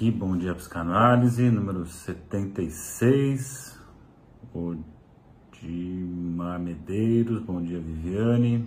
aqui, 0.00 0.10
Bom 0.10 0.34
Dia 0.34 0.54
Psicanálise, 0.54 1.50
número 1.50 1.84
76. 1.84 3.78
O 4.54 4.74
Dimar 5.52 6.58
Medeiros, 6.58 7.42
bom 7.42 7.60
dia 7.60 7.78
Viviane. 7.78 8.66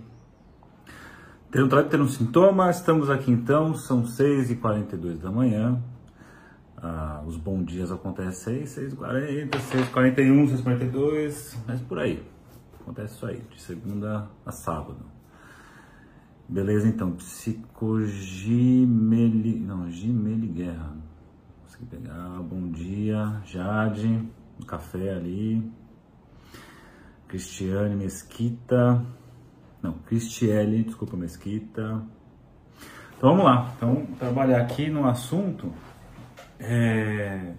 Ter 1.50 1.64
um, 1.64 1.68
ter 1.68 2.00
um 2.00 2.06
sintoma, 2.06 2.70
estamos 2.70 3.10
aqui 3.10 3.32
então, 3.32 3.74
são 3.74 4.04
6h42 4.04 5.18
da 5.18 5.32
manhã. 5.32 5.82
Ah, 6.76 7.20
os 7.26 7.36
bons 7.36 7.66
dias 7.66 7.90
acontecem 7.90 8.64
6, 8.64 8.94
6h40, 8.94 9.50
6h41, 9.90 10.62
6h42, 10.62 11.56
mas 11.66 11.80
por 11.80 11.98
aí. 11.98 12.24
Acontece 12.80 13.16
isso 13.16 13.26
aí, 13.26 13.42
de 13.50 13.60
segunda 13.60 14.30
a 14.46 14.52
sábado. 14.52 15.04
Beleza, 16.48 16.86
então, 16.86 17.10
psicogimeli... 17.10 19.58
Não, 19.58 19.90
Gimeli 19.90 20.46
Guerra. 20.46 21.12
Consegui 21.74 21.86
pegar. 21.86 22.40
Bom 22.42 22.70
dia, 22.70 23.42
Jade. 23.44 24.06
Um 24.60 24.64
café 24.64 25.10
ali. 25.10 25.68
Cristiane 27.26 27.96
Mesquita. 27.96 29.04
Não, 29.82 29.94
Cristiele, 30.06 30.84
desculpa, 30.84 31.16
Mesquita. 31.16 32.04
Então 33.16 33.30
vamos 33.30 33.44
lá. 33.44 33.72
Então, 33.76 34.06
trabalhar 34.18 34.60
aqui 34.60 34.88
no 34.88 35.06
assunto. 35.06 35.72
É... 36.60 37.54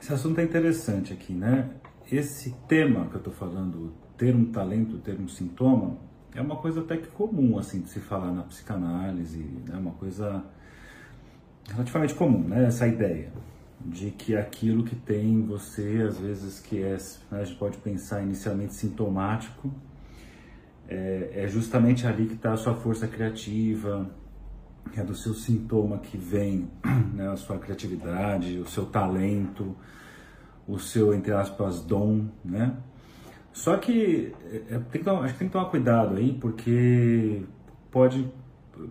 Esse 0.00 0.12
assunto 0.14 0.38
é 0.38 0.44
interessante 0.44 1.12
aqui, 1.12 1.34
né? 1.34 1.68
Esse 2.10 2.52
tema 2.66 3.06
que 3.06 3.16
eu 3.16 3.22
tô 3.22 3.30
falando, 3.30 3.92
ter 4.16 4.34
um 4.34 4.46
talento, 4.46 4.96
ter 4.98 5.20
um 5.20 5.28
sintoma, 5.28 5.98
é 6.34 6.40
uma 6.40 6.56
coisa 6.56 6.80
até 6.80 6.96
que 6.96 7.08
comum 7.08 7.58
assim 7.58 7.82
de 7.82 7.90
se 7.90 8.00
falar 8.00 8.32
na 8.32 8.42
psicanálise, 8.44 9.46
é 9.68 9.72
né? 9.72 9.78
uma 9.78 9.92
coisa 9.92 10.42
relativamente 11.72 12.14
comum, 12.14 12.40
né? 12.40 12.66
Essa 12.66 12.86
ideia 12.86 13.32
de 13.84 14.10
que 14.10 14.36
aquilo 14.36 14.84
que 14.84 14.94
tem 14.94 15.24
em 15.24 15.46
você, 15.46 16.04
às 16.06 16.18
vezes 16.18 16.60
que 16.60 16.82
é, 16.82 16.96
né? 17.30 17.40
a 17.40 17.44
gente 17.44 17.58
pode 17.58 17.78
pensar 17.78 18.22
inicialmente 18.22 18.74
sintomático, 18.74 19.72
é, 20.88 21.30
é 21.34 21.48
justamente 21.48 22.06
ali 22.06 22.26
que 22.26 22.34
está 22.34 22.52
a 22.52 22.56
sua 22.56 22.74
força 22.74 23.06
criativa, 23.06 24.10
é 24.96 25.02
do 25.02 25.14
seu 25.14 25.34
sintoma 25.34 25.98
que 25.98 26.18
vem 26.18 26.68
né? 27.14 27.28
a 27.28 27.36
sua 27.36 27.58
criatividade, 27.58 28.58
o 28.58 28.66
seu 28.66 28.86
talento, 28.86 29.74
o 30.66 30.78
seu, 30.78 31.14
entre 31.14 31.32
aspas, 31.32 31.80
dom, 31.80 32.26
né? 32.44 32.76
Só 33.52 33.76
que 33.76 34.32
é, 34.70 34.78
tem 34.78 35.00
que 35.00 35.04
tomar, 35.04 35.24
acho 35.24 35.32
que 35.32 35.38
tem 35.40 35.48
que 35.48 35.52
tomar 35.52 35.66
cuidado 35.66 36.16
aí, 36.16 36.32
porque 36.40 37.42
pode 37.90 38.30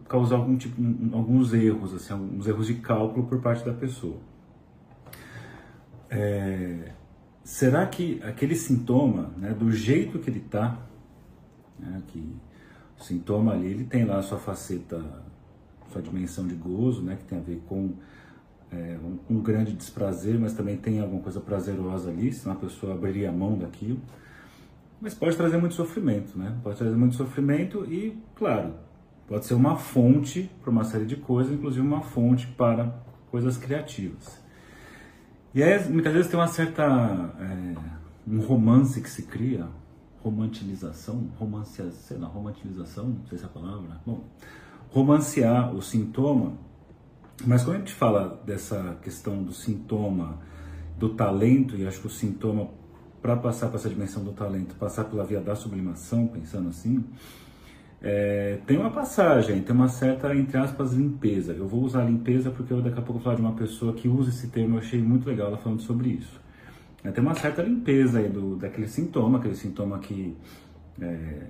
causar 0.08 0.38
algum 0.38 0.58
tipo, 0.58 0.82
alguns 1.16 1.54
erros, 1.54 1.94
assim, 1.94 2.14
alguns 2.14 2.48
erros 2.48 2.68
de 2.68 2.76
cálculo 2.76 3.26
por 3.28 3.40
parte 3.42 3.66
da 3.66 3.74
pessoa. 3.74 4.18
É, 6.10 6.92
será 7.44 7.86
que 7.86 8.22
aquele 8.24 8.56
sintoma, 8.56 9.32
né, 9.38 9.54
do 9.54 9.72
jeito 9.72 10.20
que 10.20 10.30
ele 10.30 10.40
está, 10.40 10.80
né, 11.78 12.02
que 12.08 12.36
o 13.00 13.04
sintoma 13.04 13.54
ali, 13.54 13.68
ele 13.68 13.84
tem 13.84 14.06
lá 14.06 14.18
a 14.18 14.22
sua 14.22 14.38
faceta, 14.38 15.04
sua 15.92 16.02
dimensão 16.02 16.48
de 16.48 16.56
gozo, 16.56 17.02
né, 17.02 17.16
que 17.16 17.26
tem 17.26 17.38
a 17.38 17.42
ver 17.42 17.62
com 17.68 17.94
é, 18.72 18.98
um, 19.04 19.38
um 19.38 19.42
grande 19.42 19.74
desprazer, 19.74 20.40
mas 20.40 20.54
também 20.54 20.78
tem 20.78 21.00
alguma 21.00 21.22
coisa 21.22 21.40
prazerosa 21.40 22.10
ali, 22.10 22.32
senão 22.32 22.56
a 22.56 22.60
pessoa 22.60 22.94
abriria 22.94 23.30
a 23.30 23.32
mão 23.32 23.58
daquilo 23.58 24.00
mas 25.02 25.14
pode 25.14 25.38
trazer 25.38 25.58
muito 25.58 25.76
sofrimento, 25.76 26.38
né? 26.38 26.58
Pode 26.62 26.78
trazer 26.78 26.96
muito 26.96 27.16
sofrimento 27.16 27.86
e, 27.86 28.18
claro, 28.36 28.74
pode 29.30 29.46
ser 29.46 29.54
uma 29.54 29.78
fonte 29.78 30.50
para 30.60 30.72
uma 30.72 30.84
série 30.84 31.06
de 31.06 31.16
coisas, 31.16 31.54
inclusive 31.54 31.86
uma 31.86 32.02
fonte 32.02 32.48
para 32.48 33.00
coisas 33.30 33.58
criativas. 33.58 34.42
E 35.54 35.62
aí, 35.62 35.88
muitas 35.88 36.12
vezes 36.12 36.32
tem 36.32 36.40
uma 36.40 36.48
certa 36.48 36.84
é, 37.40 37.76
um 38.28 38.40
romance 38.40 39.00
que 39.00 39.10
se 39.10 39.24
cria, 39.24 39.68
romantilização, 40.24 41.30
romancia, 41.38 41.92
sei 41.92 42.18
lá, 42.18 42.28
romantilização, 42.28 43.06
não 43.06 43.26
sei 43.28 43.38
se 43.38 43.44
é 43.44 43.48
a 43.48 43.50
palavra. 43.50 44.02
Bom, 44.04 44.24
romancear 44.90 45.76
o 45.76 45.82
sintoma, 45.82 46.54
mas 47.46 47.64
quando 47.64 47.76
a 47.76 47.80
gente 47.80 47.94
fala 47.94 48.42
dessa 48.46 48.98
questão 49.04 49.44
do 49.44 49.54
sintoma, 49.54 50.40
do 50.98 51.10
talento, 51.10 51.78
e 51.78 51.86
acho 51.86 52.02
que 52.02 52.08
o 52.08 52.10
sintoma 52.10 52.68
para 53.22 53.36
passar 53.36 53.68
para 53.68 53.78
essa 53.78 53.90
dimensão 53.90 54.24
do 54.24 54.32
talento, 54.32 54.74
passar 54.76 55.04
pela 55.04 55.24
via 55.24 55.40
da 55.40 55.56
sublimação, 55.56 56.26
pensando 56.28 56.70
assim, 56.70 57.04
é, 58.02 58.60
tem 58.66 58.78
uma 58.78 58.92
passagem, 58.92 59.62
tem 59.62 59.76
uma 59.76 59.90
certa, 59.90 60.34
entre 60.34 60.58
aspas, 60.58 60.94
limpeza. 60.94 61.54
Eu 61.54 61.68
vou 61.68 61.84
usar 61.84 62.06
limpeza 62.06 62.50
porque 62.50 62.72
eu 62.72 62.82
daqui 62.82 62.98
a 62.98 63.02
pouco 63.02 63.14
vou 63.14 63.22
falar 63.22 63.36
de 63.36 63.42
uma 63.42 63.54
pessoa 63.54 63.94
que 63.94 64.08
usa 64.08 64.30
esse 64.30 64.48
termo, 64.48 64.76
eu 64.76 64.80
achei 64.80 65.02
muito 65.02 65.28
legal 65.28 65.48
ela 65.48 65.58
falando 65.58 65.82
sobre 65.82 66.10
isso. 66.10 66.40
É, 67.04 67.12
tem 67.12 67.24
uma 67.24 67.36
certa 67.36 67.62
limpeza 67.62 68.20
aí 68.20 68.30
do, 68.30 68.56
daquele 68.56 68.88
sintoma, 68.88 69.38
aquele 69.38 69.56
sintoma 69.56 70.00
que 70.00 70.36
é, 71.02 71.48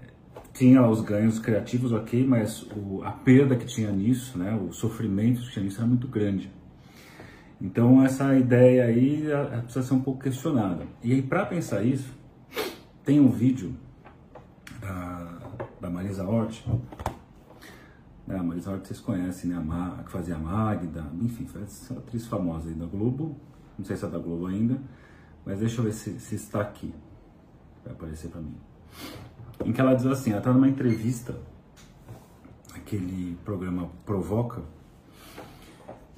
tinha 0.53 0.85
os 0.87 1.01
ganhos 1.01 1.37
criativos, 1.39 1.91
ok, 1.91 2.25
mas 2.25 2.63
o, 2.75 3.03
a 3.03 3.11
perda 3.11 3.55
que 3.55 3.65
tinha 3.65 3.91
nisso, 3.91 4.37
né, 4.37 4.55
o 4.55 4.71
sofrimento 4.71 5.41
que 5.41 5.51
tinha 5.51 5.63
nisso 5.63 5.77
era 5.77 5.87
muito 5.87 6.07
grande. 6.07 6.51
Então 7.61 8.03
essa 8.03 8.35
ideia 8.35 8.85
aí 8.85 9.25
precisa 9.63 9.83
ser 9.83 9.93
um 9.93 10.01
pouco 10.01 10.23
questionada. 10.23 10.85
E 11.03 11.13
aí 11.13 11.21
para 11.21 11.45
pensar 11.45 11.83
isso, 11.83 12.11
tem 13.03 13.19
um 13.19 13.29
vídeo 13.29 13.75
Marisa 15.89 16.23
Hort, 16.23 16.65
né, 18.27 18.37
a 18.37 18.43
Marisa 18.43 18.71
Hort 18.71 18.85
vocês 18.85 18.99
conhecem, 18.99 19.49
né, 19.49 19.57
a 19.57 20.03
que 20.03 20.11
fazia 20.11 20.35
a 20.35 20.39
Magda, 20.39 21.05
enfim, 21.21 21.47
essa 21.63 21.93
atriz 21.93 22.25
famosa 22.27 22.69
aí 22.69 22.75
da 22.75 22.85
Globo, 22.85 23.35
não 23.77 23.85
sei 23.85 23.95
se 23.95 24.05
é 24.05 24.07
da 24.07 24.19
Globo 24.19 24.47
ainda, 24.47 24.79
mas 25.45 25.59
deixa 25.59 25.79
eu 25.79 25.85
ver 25.85 25.93
se, 25.93 26.19
se 26.19 26.35
está 26.35 26.61
aqui, 26.61 26.93
vai 27.83 27.93
aparecer 27.93 28.29
para 28.29 28.41
mim. 28.41 28.55
Em 29.65 29.73
que 29.73 29.81
ela 29.81 29.93
diz 29.93 30.05
assim, 30.05 30.31
ela 30.31 30.39
está 30.39 30.53
numa 30.53 30.67
entrevista, 30.67 31.35
aquele 32.75 33.37
programa 33.43 33.89
Provoca, 34.05 34.61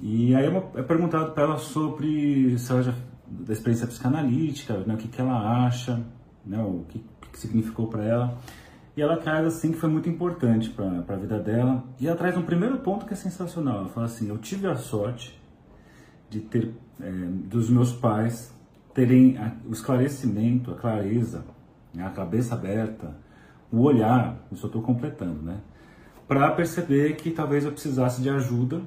e 0.04 0.34
aí 0.34 0.46
é 0.74 0.82
perguntado 0.82 1.30
para 1.30 1.44
ela 1.44 1.58
sobre 1.58 2.58
se 2.58 2.72
ela 2.72 2.82
já, 2.82 2.94
da 3.24 3.52
experiência 3.52 3.86
psicanalítica, 3.86 4.78
né, 4.78 4.94
o 4.94 4.96
que, 4.96 5.06
que 5.06 5.20
ela 5.20 5.64
acha, 5.64 6.04
né, 6.44 6.60
o 6.60 6.84
que, 6.88 7.04
que 7.32 7.38
significou 7.38 7.86
para 7.86 8.04
ela. 8.04 8.38
E 8.96 9.00
ela 9.00 9.16
traz 9.16 9.46
assim 9.46 9.72
que 9.72 9.78
foi 9.78 9.88
muito 9.88 10.08
importante 10.08 10.68
para 10.68 10.86
a 10.86 11.16
vida 11.16 11.38
dela. 11.38 11.82
E 11.98 12.06
ela 12.06 12.16
traz 12.16 12.36
um 12.36 12.42
primeiro 12.42 12.78
ponto 12.78 13.06
que 13.06 13.14
é 13.14 13.16
sensacional. 13.16 13.78
Ela 13.78 13.88
fala 13.88 14.06
assim: 14.06 14.28
eu 14.28 14.38
tive 14.38 14.66
a 14.66 14.76
sorte 14.76 15.40
de 16.28 16.40
ter 16.40 16.72
é, 17.00 17.10
dos 17.10 17.70
meus 17.70 17.92
pais 17.92 18.54
terem 18.94 19.38
a, 19.38 19.52
o 19.66 19.72
esclarecimento, 19.72 20.70
a 20.70 20.74
clareza, 20.74 21.44
né, 21.94 22.06
a 22.06 22.10
cabeça 22.10 22.54
aberta, 22.54 23.16
o 23.70 23.80
olhar. 23.80 24.36
Eu 24.50 24.54
estou 24.54 24.82
completando, 24.82 25.42
né? 25.42 25.58
Para 26.28 26.50
perceber 26.52 27.16
que 27.16 27.30
talvez 27.30 27.64
eu 27.64 27.72
precisasse 27.72 28.22
de 28.22 28.28
ajuda 28.28 28.80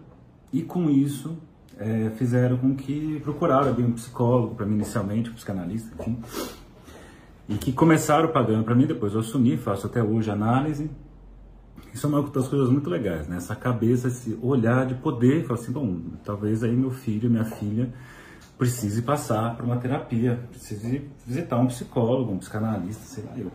e 0.53 0.61
com 0.61 0.89
isso 0.89 1.37
é, 1.77 2.09
fizeram 2.15 2.57
com 2.57 2.75
que 2.75 3.19
procuraram 3.21 3.69
abrir 3.69 3.83
um 3.83 3.91
psicólogo 3.91 4.55
para 4.55 4.65
mim 4.65 4.75
inicialmente, 4.75 5.29
um 5.29 5.33
psicanalista, 5.33 5.93
enfim, 5.99 6.17
e 7.47 7.55
que 7.55 7.71
começaram 7.71 8.29
pagando 8.29 8.63
para 8.63 8.75
mim, 8.75 8.87
depois 8.87 9.13
eu 9.13 9.19
assumi, 9.19 9.57
faço 9.57 9.87
até 9.87 10.01
hoje 10.01 10.31
análise. 10.31 10.89
Isso 11.93 12.07
é 12.07 12.09
uma 12.09 12.21
das 12.23 12.47
coisas 12.47 12.69
muito 12.69 12.89
legais, 12.89 13.27
né? 13.27 13.37
Essa 13.37 13.55
cabeça, 13.55 14.07
esse 14.07 14.37
olhar 14.41 14.85
de 14.85 14.95
poder, 14.95 15.45
falar 15.45 15.59
assim, 15.59 15.71
bom, 15.71 15.99
talvez 16.23 16.63
aí 16.63 16.75
meu 16.75 16.91
filho, 16.91 17.29
minha 17.29 17.45
filha 17.45 17.93
precise 18.57 19.01
passar 19.01 19.55
por 19.55 19.65
uma 19.65 19.77
terapia, 19.77 20.39
precise 20.49 21.09
visitar 21.25 21.57
um 21.57 21.67
psicólogo, 21.67 22.31
um 22.31 22.37
psicanalista, 22.37 23.03
sei 23.03 23.23
lá 23.25 23.37
eu. 23.37 23.51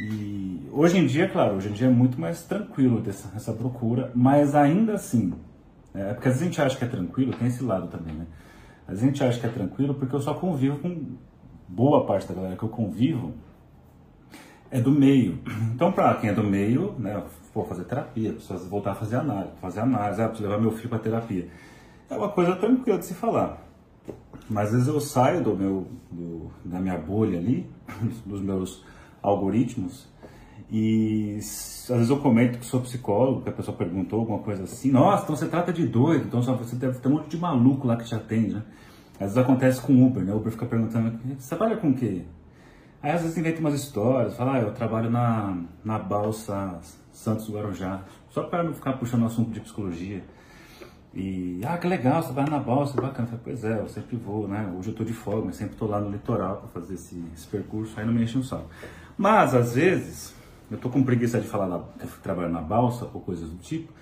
E 0.00 0.68
hoje 0.72 0.98
em 0.98 1.06
dia, 1.06 1.28
claro, 1.28 1.56
hoje 1.56 1.68
em 1.68 1.72
dia 1.72 1.86
é 1.86 1.90
muito 1.90 2.20
mais 2.20 2.42
tranquilo 2.42 3.00
dessa, 3.00 3.30
essa 3.36 3.52
procura, 3.52 4.10
mas 4.14 4.54
ainda 4.54 4.94
assim, 4.94 5.34
é, 5.94 6.14
porque 6.14 6.28
às 6.28 6.34
vezes 6.34 6.42
a 6.42 6.44
gente 6.46 6.62
acha 6.62 6.76
que 6.76 6.84
é 6.84 6.88
tranquilo, 6.88 7.32
tem 7.34 7.48
esse 7.48 7.62
lado 7.62 7.88
também, 7.88 8.14
né? 8.14 8.26
Às 8.86 9.00
vezes 9.00 9.04
a 9.04 9.06
gente 9.06 9.24
acha 9.24 9.40
que 9.40 9.46
é 9.46 9.50
tranquilo 9.50 9.94
porque 9.94 10.16
eu 10.16 10.20
só 10.20 10.34
convivo 10.34 10.78
com 10.78 11.16
boa 11.68 12.04
parte 12.04 12.28
da 12.28 12.34
galera 12.34 12.56
que 12.56 12.62
eu 12.62 12.68
convivo 12.68 13.32
é 14.70 14.80
do 14.80 14.90
meio. 14.90 15.38
Então, 15.74 15.92
para 15.92 16.14
quem 16.14 16.30
é 16.30 16.32
do 16.32 16.42
meio, 16.42 16.94
né, 16.98 17.22
for 17.52 17.68
fazer 17.68 17.84
terapia, 17.84 18.32
precisa 18.32 18.58
voltar 18.68 18.92
a 18.92 18.94
fazer 18.94 19.16
análise, 19.16 19.52
fazer 19.60 19.80
análise, 19.80 20.22
ah, 20.22 20.28
preciso 20.28 20.48
levar 20.48 20.60
meu 20.60 20.72
filho 20.72 20.88
para 20.88 20.98
terapia. 20.98 21.48
É 22.08 22.16
uma 22.16 22.30
coisa 22.30 22.56
tranquila 22.56 22.98
de 22.98 23.04
se 23.04 23.14
falar. 23.14 23.62
Mas 24.48 24.68
às 24.68 24.72
vezes 24.72 24.88
eu 24.88 25.00
saio 25.00 25.42
do 25.42 25.54
meu, 25.54 25.86
do, 26.10 26.50
da 26.64 26.80
minha 26.80 26.98
bolha 26.98 27.38
ali, 27.38 27.70
dos 28.24 28.40
meus 28.40 28.84
algoritmos. 29.22 30.10
E 30.70 31.36
às 31.38 31.88
vezes 31.88 32.08
eu 32.08 32.18
comento 32.18 32.58
que 32.58 32.64
sou 32.64 32.80
psicólogo, 32.80 33.42
que 33.42 33.50
a 33.50 33.52
pessoa 33.52 33.76
perguntou 33.76 34.20
alguma 34.20 34.38
coisa 34.38 34.64
assim, 34.64 34.90
nossa, 34.90 35.24
então 35.24 35.36
você 35.36 35.46
trata 35.46 35.70
de 35.70 35.86
doido, 35.86 36.26
então 36.26 36.42
você 36.42 36.76
deve 36.76 36.98
ter 36.98 37.08
um 37.08 37.12
monte 37.12 37.28
de 37.28 37.36
maluco 37.36 37.86
lá 37.86 37.96
que 37.96 38.04
te 38.04 38.14
atende, 38.14 38.54
né? 38.54 38.62
Às 39.22 39.34
vezes 39.34 39.38
acontece 39.38 39.80
com 39.80 39.92
o 39.92 40.06
Uber, 40.06 40.22
né? 40.22 40.32
O 40.32 40.36
Uber 40.36 40.52
fica 40.52 40.66
perguntando, 40.66 41.18
você 41.38 41.48
trabalha 41.54 41.76
com 41.76 41.90
o 41.90 41.94
quê? 41.94 42.22
Aí 43.02 43.10
às 43.10 43.22
vezes 43.22 43.36
inventa 43.36 43.60
umas 43.60 43.74
histórias, 43.74 44.36
fala, 44.36 44.54
ah, 44.54 44.60
eu 44.60 44.72
trabalho 44.72 45.10
na, 45.10 45.56
na 45.84 45.98
balsa 45.98 46.78
Santos 47.12 47.50
Guarujá, 47.50 48.02
só 48.30 48.44
para 48.44 48.62
não 48.62 48.72
ficar 48.72 48.94
puxando 48.94 49.22
o 49.22 49.26
assunto 49.26 49.50
de 49.50 49.60
psicologia. 49.60 50.22
E, 51.14 51.60
ah, 51.66 51.76
que 51.76 51.86
legal, 51.86 52.22
você 52.22 52.32
vai 52.32 52.48
na 52.48 52.58
balsa, 52.58 52.98
bacana. 53.00 53.28
Eu 53.30 53.38
falei, 53.38 53.40
pois 53.44 53.64
é, 53.64 53.80
eu 53.80 53.88
sempre 53.88 54.16
vou, 54.16 54.48
né? 54.48 54.72
Hoje 54.78 54.90
eu 54.90 54.94
tô 54.94 55.04
de 55.04 55.12
folga, 55.12 55.46
mas 55.46 55.56
sempre 55.56 55.76
tô 55.76 55.86
lá 55.86 56.00
no 56.00 56.10
litoral 56.10 56.56
para 56.56 56.68
fazer 56.68 56.94
esse, 56.94 57.22
esse, 57.34 57.46
percurso, 57.46 57.98
aí 57.98 58.06
não 58.06 58.14
me 58.14 58.22
enche 58.22 58.38
um 58.38 58.42
saco. 58.42 58.66
Mas, 59.18 59.54
às 59.54 59.74
vezes, 59.74 60.34
eu 60.70 60.78
tô 60.78 60.88
com 60.88 61.02
preguiça 61.02 61.38
de 61.38 61.46
falar 61.46 61.66
na, 61.66 61.80
trabalho 62.22 62.50
na 62.50 62.62
balsa 62.62 63.08
ou 63.12 63.20
coisas 63.20 63.50
do 63.50 63.58
tipo, 63.58 63.92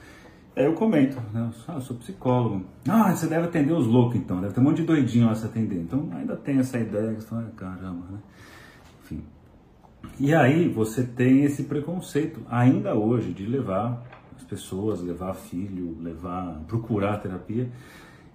aí 0.56 0.64
eu 0.64 0.74
comento, 0.74 1.16
né? 1.32 1.50
Ah, 1.68 1.74
eu 1.74 1.80
sou 1.80 1.96
psicólogo. 1.96 2.64
Ah, 2.88 3.14
você 3.14 3.26
deve 3.26 3.46
atender 3.46 3.72
os 3.72 3.86
loucos 3.86 4.16
então, 4.16 4.40
deve 4.40 4.54
ter 4.54 4.60
um 4.60 4.64
monte 4.64 4.78
de 4.78 4.84
doidinho 4.84 5.26
lá 5.26 5.34
se 5.34 5.46
atender. 5.46 5.80
Então, 5.80 6.08
ainda 6.12 6.36
tem 6.36 6.58
essa 6.58 6.78
ideia, 6.78 7.14
que 7.14 7.22
você 7.22 7.28
fala, 7.28 7.52
caramba, 7.56 8.04
né? 8.10 8.18
Enfim. 9.02 9.22
E 10.18 10.34
aí, 10.34 10.68
você 10.68 11.04
tem 11.04 11.44
esse 11.44 11.64
preconceito, 11.64 12.40
ainda 12.48 12.94
hoje, 12.94 13.32
de 13.32 13.46
levar 13.46 14.02
pessoas, 14.50 15.00
levar 15.00 15.32
filho, 15.34 15.96
levar, 16.00 16.60
procurar 16.66 17.18
terapia. 17.18 17.70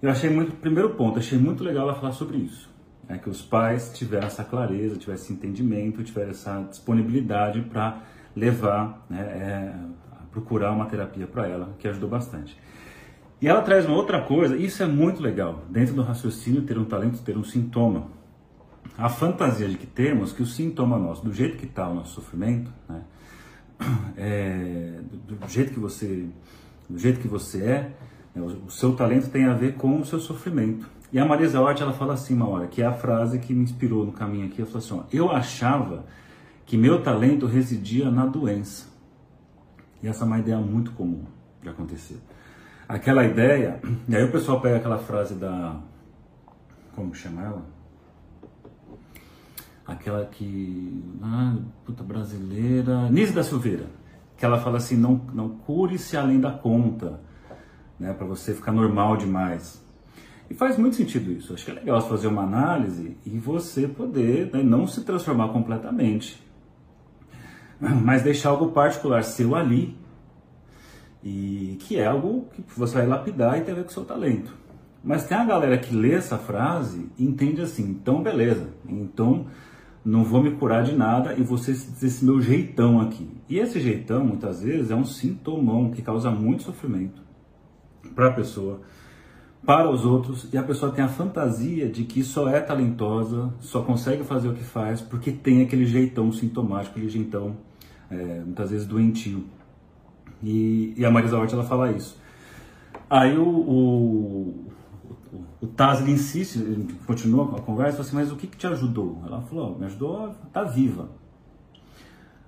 Eu 0.00 0.10
achei 0.10 0.30
muito, 0.30 0.52
primeiro 0.52 0.94
ponto, 0.94 1.18
achei 1.18 1.38
muito 1.38 1.62
legal 1.62 1.88
ela 1.88 1.94
falar 1.94 2.12
sobre 2.12 2.38
isso. 2.38 2.70
É 3.06 3.18
que 3.18 3.28
os 3.28 3.42
pais 3.42 3.92
tiveram 3.94 4.26
essa 4.26 4.42
clareza, 4.42 4.96
tiveram 4.96 5.20
esse 5.20 5.32
entendimento, 5.32 6.02
tiveram 6.02 6.30
essa 6.30 6.62
disponibilidade 6.62 7.60
para 7.60 8.02
levar, 8.34 9.06
né, 9.08 9.20
é, 9.20 9.74
procurar 10.36 10.70
uma 10.72 10.84
terapia 10.84 11.26
para 11.26 11.48
ela, 11.48 11.74
que 11.78 11.88
ajudou 11.88 12.10
bastante. 12.10 12.56
E 13.40 13.48
ela 13.48 13.62
traz 13.62 13.86
uma 13.86 13.96
outra 13.96 14.20
coisa, 14.20 14.54
isso 14.56 14.82
é 14.82 14.86
muito 14.86 15.22
legal, 15.22 15.64
dentro 15.70 15.94
do 15.94 16.02
raciocínio, 16.02 16.62
ter 16.62 16.78
um 16.78 16.84
talento, 16.84 17.22
ter 17.22 17.38
um 17.38 17.44
sintoma. 17.44 18.08
A 18.98 19.08
fantasia 19.08 19.66
de 19.68 19.78
que 19.78 19.86
temos 19.86 20.32
que 20.32 20.42
o 20.42 20.46
sintoma 20.46 20.98
nosso, 20.98 21.24
do 21.24 21.32
jeito 21.32 21.56
que 21.56 21.64
está 21.64 21.88
o 21.88 21.94
nosso 21.94 22.14
sofrimento, 22.14 22.70
né, 22.88 23.02
é, 24.16 25.00
do, 25.26 25.36
do, 25.36 25.48
jeito 25.48 25.72
que 25.72 25.80
você, 25.80 26.26
do 26.88 26.98
jeito 26.98 27.20
que 27.20 27.28
você 27.28 27.62
é, 27.62 27.92
né, 28.34 28.42
o, 28.42 28.66
o, 28.66 28.70
seu 28.70 28.94
talento 28.94 29.30
tem 29.30 29.46
a 29.46 29.54
ver 29.54 29.74
com 29.74 30.00
o 30.00 30.04
seu 30.04 30.20
sofrimento. 30.20 30.86
E 31.12 31.18
a 31.18 31.24
Marisa 31.24 31.60
Hort, 31.60 31.80
ela 31.80 31.92
fala 31.92 32.14
assim 32.14 32.34
uma 32.34 32.48
hora, 32.48 32.66
que 32.66 32.82
é 32.82 32.86
a 32.86 32.92
frase 32.92 33.38
que 33.38 33.54
me 33.54 33.62
inspirou 33.62 34.04
no 34.04 34.12
caminho 34.12 34.46
aqui, 34.46 34.60
ela 34.60 34.70
falou 34.70 34.84
assim, 34.84 34.94
ó, 34.94 35.16
eu 35.16 35.30
achava 35.30 36.04
que 36.66 36.76
meu 36.76 37.02
talento 37.02 37.46
residia 37.46 38.10
na 38.10 38.26
doença. 38.26 38.95
E 40.06 40.08
essa 40.08 40.22
é 40.22 40.26
uma 40.26 40.38
ideia 40.38 40.56
muito 40.58 40.92
comum 40.92 41.24
de 41.60 41.68
acontecer. 41.68 42.20
Aquela 42.88 43.24
ideia, 43.24 43.80
e 44.08 44.14
aí 44.14 44.22
o 44.22 44.30
pessoal 44.30 44.60
pega 44.60 44.76
aquela 44.76 44.98
frase 44.98 45.34
da, 45.34 45.80
como 46.94 47.12
chama 47.12 47.42
ela? 47.42 47.76
aquela 49.84 50.24
que, 50.26 51.02
ah, 51.20 51.56
puta 51.84 52.04
brasileira, 52.04 53.10
Nise 53.10 53.32
da 53.32 53.42
Silveira, 53.42 53.86
que 54.36 54.44
ela 54.44 54.60
fala 54.60 54.76
assim, 54.76 54.96
não, 54.96 55.20
não 55.34 55.48
cure-se 55.48 56.16
além 56.16 56.38
da 56.38 56.52
conta, 56.52 57.20
né, 57.98 58.12
para 58.12 58.26
você 58.26 58.54
ficar 58.54 58.70
normal 58.70 59.16
demais. 59.16 59.84
E 60.48 60.54
faz 60.54 60.78
muito 60.78 60.94
sentido 60.94 61.32
isso. 61.32 61.52
Acho 61.52 61.64
que 61.64 61.72
é 61.72 61.74
legal 61.74 62.00
fazer 62.08 62.28
uma 62.28 62.42
análise 62.42 63.16
e 63.26 63.38
você 63.38 63.88
poder 63.88 64.52
né, 64.52 64.62
não 64.62 64.86
se 64.86 65.02
transformar 65.02 65.48
completamente, 65.48 66.40
mas 68.04 68.22
deixar 68.22 68.50
algo 68.50 68.72
particular 68.72 69.22
seu 69.24 69.54
ali 69.54 69.96
e 71.22 71.76
que 71.80 71.98
é 71.98 72.06
algo 72.06 72.46
que 72.54 72.62
você 72.78 72.98
vai 72.98 73.06
lapidar 73.06 73.58
e 73.58 73.62
tem 73.62 73.72
a 73.72 73.76
ver 73.76 73.84
com 73.84 73.90
o 73.90 73.92
seu 73.92 74.04
talento. 74.04 74.54
Mas 75.02 75.24
tem 75.24 75.36
a 75.36 75.44
galera 75.44 75.78
que 75.78 75.94
lê 75.94 76.14
essa 76.14 76.38
frase 76.38 77.08
e 77.18 77.24
entende 77.24 77.60
assim, 77.62 77.84
então 77.84 78.22
beleza, 78.22 78.68
então 78.88 79.46
não 80.04 80.22
vou 80.22 80.40
me 80.40 80.52
curar 80.52 80.84
de 80.84 80.94
nada 80.94 81.34
e 81.34 81.42
vou 81.42 81.58
ser 81.58 81.72
esse 81.72 82.24
meu 82.24 82.40
jeitão 82.40 83.00
aqui. 83.00 83.28
E 83.48 83.58
esse 83.58 83.80
jeitão, 83.80 84.24
muitas 84.24 84.62
vezes, 84.62 84.92
é 84.92 84.94
um 84.94 85.04
sintomão 85.04 85.90
que 85.90 86.00
causa 86.00 86.30
muito 86.30 86.62
sofrimento 86.62 87.20
para 88.14 88.28
a 88.28 88.32
pessoa, 88.32 88.80
para 89.66 89.90
os 89.90 90.04
outros, 90.04 90.48
e 90.52 90.56
a 90.56 90.62
pessoa 90.62 90.92
tem 90.92 91.04
a 91.04 91.08
fantasia 91.08 91.88
de 91.88 92.04
que 92.04 92.22
só 92.22 92.48
é 92.48 92.60
talentosa, 92.60 93.52
só 93.60 93.82
consegue 93.82 94.22
fazer 94.22 94.48
o 94.48 94.54
que 94.54 94.62
faz 94.62 95.00
porque 95.00 95.32
tem 95.32 95.62
aquele 95.62 95.84
jeitão 95.84 96.30
sintomático, 96.30 96.96
aquele 96.96 97.10
jeitão, 97.10 97.56
é, 98.10 98.40
muitas 98.44 98.70
vezes, 98.70 98.86
doentio. 98.86 99.44
E, 100.42 100.94
e 100.96 101.04
a 101.04 101.10
Marisa 101.10 101.36
Hort, 101.36 101.52
ela 101.52 101.64
fala 101.64 101.90
isso. 101.90 102.16
Aí 103.10 103.36
o, 103.36 103.48
o 103.48 104.66
o 105.60 105.66
Taz 105.66 106.00
ele 106.00 106.12
insiste, 106.12 106.58
ele 106.58 106.94
continua 107.06 107.56
a 107.56 107.60
conversa, 107.60 108.02
assim, 108.02 108.14
mas 108.14 108.30
o 108.30 108.36
que, 108.36 108.46
que 108.46 108.56
te 108.56 108.66
ajudou? 108.66 109.22
Ela 109.26 109.40
falou, 109.42 109.78
me 109.78 109.86
ajudou 109.86 110.26
a 110.26 110.30
estar 110.30 110.48
tá 110.52 110.64
viva. 110.64 111.08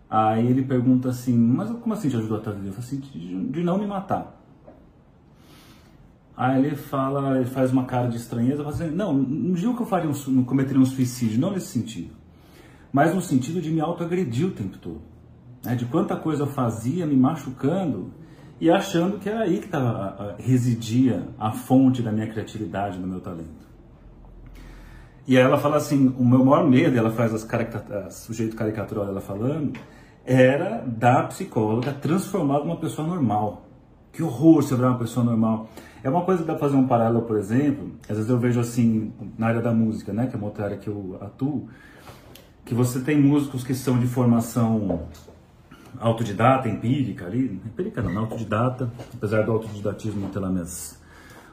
Aí 0.08 0.46
ele 0.46 0.62
pergunta 0.62 1.08
assim, 1.08 1.36
mas 1.36 1.70
como 1.70 1.92
assim 1.92 2.08
te 2.08 2.16
ajudou 2.16 2.36
a 2.36 2.40
estar 2.40 2.52
tá 2.52 2.56
viva? 2.56 2.68
Eu 2.68 2.72
falo 2.72 2.86
assim, 2.86 3.00
de, 3.00 3.50
de, 3.50 3.62
não 3.62 3.78
me 3.78 3.86
matar. 3.86 4.37
Aí 6.38 6.64
ele 6.64 6.76
fala, 6.76 7.36
ele 7.36 7.46
faz 7.46 7.72
uma 7.72 7.84
cara 7.84 8.06
de 8.06 8.16
estranheza, 8.16 8.62
fala 8.62 8.72
assim, 8.72 8.90
não, 8.90 9.12
não 9.12 9.54
digo 9.54 9.74
que 9.74 9.82
eu 9.82 9.86
faria 9.86 10.08
um, 10.08 10.14
não 10.28 10.44
cometeria 10.44 10.80
um 10.80 10.86
suicídio, 10.86 11.40
não 11.40 11.50
nesse 11.50 11.66
sentido, 11.66 12.14
mas 12.92 13.12
no 13.12 13.20
sentido 13.20 13.60
de 13.60 13.72
me 13.72 13.80
autoagredir 13.80 14.46
o 14.46 14.52
tempo 14.52 14.78
todo. 14.78 15.00
Né? 15.64 15.74
De 15.74 15.84
quanta 15.86 16.14
coisa 16.14 16.44
eu 16.44 16.46
fazia 16.46 17.04
me 17.08 17.16
machucando 17.16 18.12
e 18.60 18.70
achando 18.70 19.18
que 19.18 19.28
era 19.28 19.40
aí 19.40 19.58
que 19.58 19.66
tava, 19.66 20.36
residia 20.38 21.26
a 21.40 21.50
fonte 21.50 22.02
da 22.02 22.12
minha 22.12 22.28
criatividade, 22.28 22.98
do 23.00 23.06
meu 23.08 23.18
talento. 23.18 23.66
E 25.26 25.36
aí 25.36 25.42
ela 25.42 25.58
fala 25.58 25.78
assim, 25.78 26.14
o 26.16 26.24
meu 26.24 26.44
maior 26.44 26.70
medo, 26.70 26.96
ela 26.96 27.10
faz 27.10 27.34
as 27.34 28.28
o 28.28 28.32
jeito 28.32 28.54
caricatural 28.54 29.08
ela 29.08 29.20
falando, 29.20 29.72
era 30.24 30.84
da 30.86 31.24
psicóloga 31.24 31.92
transformar 31.94 32.60
uma 32.60 32.76
pessoa 32.76 33.08
normal. 33.08 33.66
Que 34.12 34.22
horror 34.22 34.62
se 34.62 34.72
virar 34.72 34.90
uma 34.90 34.98
pessoa 34.98 35.26
normal. 35.26 35.68
É 36.02 36.08
uma 36.08 36.22
coisa 36.22 36.42
que 36.42 36.46
dá 36.46 36.54
pra 36.54 36.68
fazer 36.68 36.76
um 36.76 36.86
paralelo, 36.86 37.22
por 37.22 37.36
exemplo, 37.36 37.92
às 38.08 38.16
vezes 38.16 38.30
eu 38.30 38.38
vejo 38.38 38.60
assim, 38.60 39.12
na 39.36 39.48
área 39.48 39.60
da 39.60 39.72
música, 39.72 40.12
né, 40.12 40.26
que 40.26 40.34
é 40.34 40.38
uma 40.38 40.46
outra 40.46 40.64
área 40.64 40.76
que 40.76 40.88
eu 40.88 41.18
atuo, 41.20 41.68
que 42.64 42.74
você 42.74 43.00
tem 43.00 43.20
músicos 43.20 43.64
que 43.64 43.74
são 43.74 43.98
de 43.98 44.06
formação 44.06 45.08
autodidata, 45.98 46.68
empírica 46.68 47.26
ali, 47.26 47.60
empírica 47.64 48.02
não, 48.02 48.16
autodidata, 48.18 48.92
apesar 49.14 49.42
do 49.42 49.52
autodidatismo 49.52 50.28
ter 50.28 50.38
lá 50.38 50.50
minhas 50.50 51.00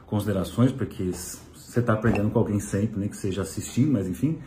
considerações, 0.06 0.70
porque 0.70 1.10
você 1.54 1.80
está 1.80 1.94
aprendendo 1.94 2.30
com 2.30 2.38
alguém 2.38 2.60
sempre, 2.60 3.00
nem 3.00 3.08
que 3.08 3.16
seja 3.16 3.42
assistindo, 3.42 3.92
mas 3.92 4.06
enfim. 4.06 4.38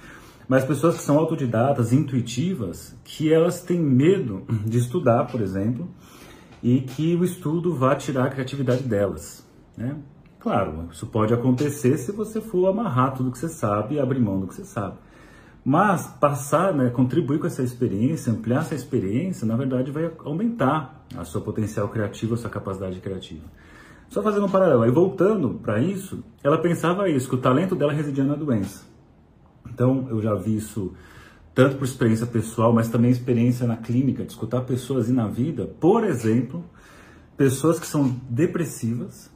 Mas 0.48 0.64
pessoas 0.64 0.96
que 0.96 1.04
são 1.04 1.18
autodidatas, 1.18 1.94
intuitivas, 1.94 2.96
que 3.04 3.32
elas 3.32 3.62
têm 3.62 3.80
medo 3.80 4.46
de 4.66 4.78
estudar, 4.80 5.26
por 5.26 5.42
exemplo, 5.42 5.90
e 6.64 6.82
que 6.82 7.16
o 7.16 7.24
estudo 7.24 7.76
vá 7.76 7.96
tirar 7.96 8.26
a 8.26 8.30
criatividade 8.30 8.84
delas, 8.84 9.46
né? 9.80 9.96
Claro, 10.40 10.90
isso 10.92 11.08
pode 11.08 11.34
acontecer 11.34 11.98
se 11.98 12.12
você 12.12 12.42
for 12.42 12.68
amarrar 12.68 13.14
tudo 13.16 13.32
que 13.32 13.38
você 13.38 13.50
sabe 13.50 13.96
e 13.96 14.00
abrir 14.00 14.20
mão 14.20 14.40
do 14.40 14.48
que 14.48 14.56
você 14.56 14.66
sabe. 14.66 14.98
Mas 15.64 16.08
passar, 16.08 16.74
né, 16.74 16.90
contribuir 16.90 17.40
com 17.40 17.48
essa 17.48 17.64
experiência, 17.64 18.32
ampliar 18.32 18.62
essa 18.62 18.76
experiência, 18.76 19.46
na 19.48 19.56
verdade 19.56 19.92
vai 19.92 20.12
aumentar 20.24 21.06
a 21.18 21.24
sua 21.24 21.42
potencial 21.42 21.88
criativo, 21.90 22.34
a 22.34 22.38
sua 22.38 22.50
capacidade 22.50 23.00
criativa. 23.00 23.46
Só 24.10 24.22
fazendo 24.24 24.46
um 24.46 24.50
paralelo, 24.50 24.84
aí 24.84 24.92
voltando 24.92 25.60
para 25.62 25.80
isso, 25.80 26.24
ela 26.44 26.58
pensava 26.58 27.10
isso, 27.10 27.30
que 27.30 27.36
o 27.36 27.40
talento 27.40 27.76
dela 27.76 27.94
residia 27.94 28.24
na 28.24 28.36
doença. 28.36 28.86
Então 29.70 30.08
eu 30.10 30.22
já 30.22 30.34
vi 30.36 30.56
isso 30.56 30.94
tanto 31.54 31.78
por 31.78 31.84
experiência 31.84 32.26
pessoal, 32.26 32.72
mas 32.74 32.90
também 32.90 33.12
experiência 33.12 33.68
na 33.68 33.76
clínica, 33.76 34.24
de 34.24 34.32
escutar 34.32 34.62
pessoas 34.62 35.10
e 35.10 35.12
na 35.12 35.28
vida, 35.28 35.66
por 35.80 36.06
exemplo, 36.06 36.64
pessoas 37.36 37.80
que 37.80 37.86
são 37.86 38.16
depressivas 38.30 39.30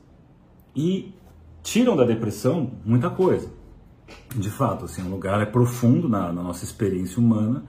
e 0.76 1.14
tiram 1.62 1.96
da 1.96 2.04
depressão 2.04 2.72
muita 2.86 3.10
coisa 3.10 3.50
de 4.36 4.50
fato, 4.50 4.86
assim, 4.86 5.04
um 5.04 5.10
lugar 5.10 5.42
é 5.42 5.46
profundo 5.46 6.10
na, 6.10 6.32
na, 6.32 6.44
nossa 6.44 6.64
experiência 6.64 7.20
humana 7.20 7.64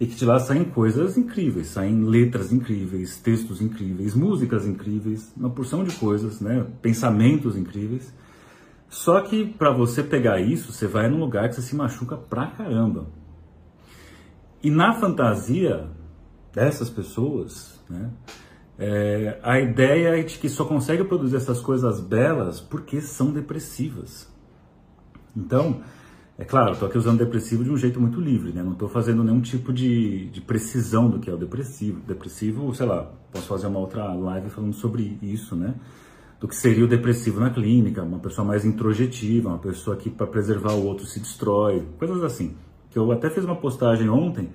e 0.00 0.06
que 0.06 0.14
de 0.14 0.24
lá 0.24 0.38
saem 0.38 0.64
coisas 0.64 1.18
incríveis, 1.18 1.68
saem 1.68 2.04
letras 2.04 2.52
incríveis, 2.52 3.18
textos 3.18 3.60
incríveis, 3.60 4.14
músicas 4.14 4.64
incríveis, 4.64 5.32
uma 5.36 5.50
porção 5.50 5.82
de 5.82 5.94
coisas, 5.96 6.40
né, 6.40 6.66
pensamentos 6.80 7.56
incríveis. 7.56 8.14
Só 8.88 9.20
que 9.20 9.44
para 9.44 9.72
você 9.72 10.02
pegar 10.02 10.40
isso, 10.40 10.72
você 10.72 10.86
vai 10.86 11.08
num 11.08 11.18
lugar 11.18 11.48
que 11.48 11.56
você 11.56 11.62
se 11.62 11.74
machuca 11.76 12.16
pra 12.16 12.46
caramba. 12.46 13.06
E 14.62 14.70
na 14.70 14.94
fantasia 14.94 15.88
dessas 16.52 16.88
pessoas, 16.88 17.80
né, 17.90 18.10
é, 18.78 19.40
a 19.42 19.58
ideia 19.58 20.20
é 20.20 20.22
de 20.22 20.38
que 20.38 20.48
só 20.48 20.64
consegue 20.64 21.02
produzir 21.02 21.36
essas 21.36 21.60
coisas 21.60 22.00
belas 22.00 22.60
porque 22.60 23.00
são 23.00 23.32
depressivas. 23.32 24.32
Então, 25.36 25.80
é 26.38 26.44
claro, 26.44 26.74
estou 26.74 26.86
aqui 26.86 26.96
usando 26.96 27.18
depressivo 27.18 27.64
de 27.64 27.70
um 27.70 27.76
jeito 27.76 28.00
muito 28.00 28.20
livre, 28.20 28.52
né? 28.52 28.62
Não 28.62 28.72
estou 28.72 28.88
fazendo 28.88 29.24
nenhum 29.24 29.40
tipo 29.40 29.72
de, 29.72 30.26
de 30.26 30.40
precisão 30.40 31.10
do 31.10 31.18
que 31.18 31.28
é 31.28 31.34
o 31.34 31.36
depressivo. 31.36 32.00
Depressivo, 32.06 32.72
sei 32.72 32.86
lá, 32.86 33.10
posso 33.32 33.48
fazer 33.48 33.66
uma 33.66 33.80
outra 33.80 34.14
live 34.14 34.48
falando 34.48 34.72
sobre 34.72 35.18
isso, 35.20 35.56
né? 35.56 35.74
Do 36.38 36.46
que 36.46 36.54
seria 36.54 36.84
o 36.84 36.88
depressivo 36.88 37.40
na 37.40 37.50
clínica, 37.50 38.04
uma 38.04 38.20
pessoa 38.20 38.46
mais 38.46 38.64
introjetiva, 38.64 39.48
uma 39.48 39.58
pessoa 39.58 39.96
que 39.96 40.08
para 40.08 40.28
preservar 40.28 40.74
o 40.74 40.86
outro 40.86 41.04
se 41.04 41.18
destrói, 41.18 41.84
coisas 41.98 42.22
assim. 42.22 42.54
Que 42.90 42.98
eu 43.00 43.10
até 43.10 43.28
fiz 43.28 43.44
uma 43.44 43.56
postagem 43.56 44.08
ontem, 44.08 44.50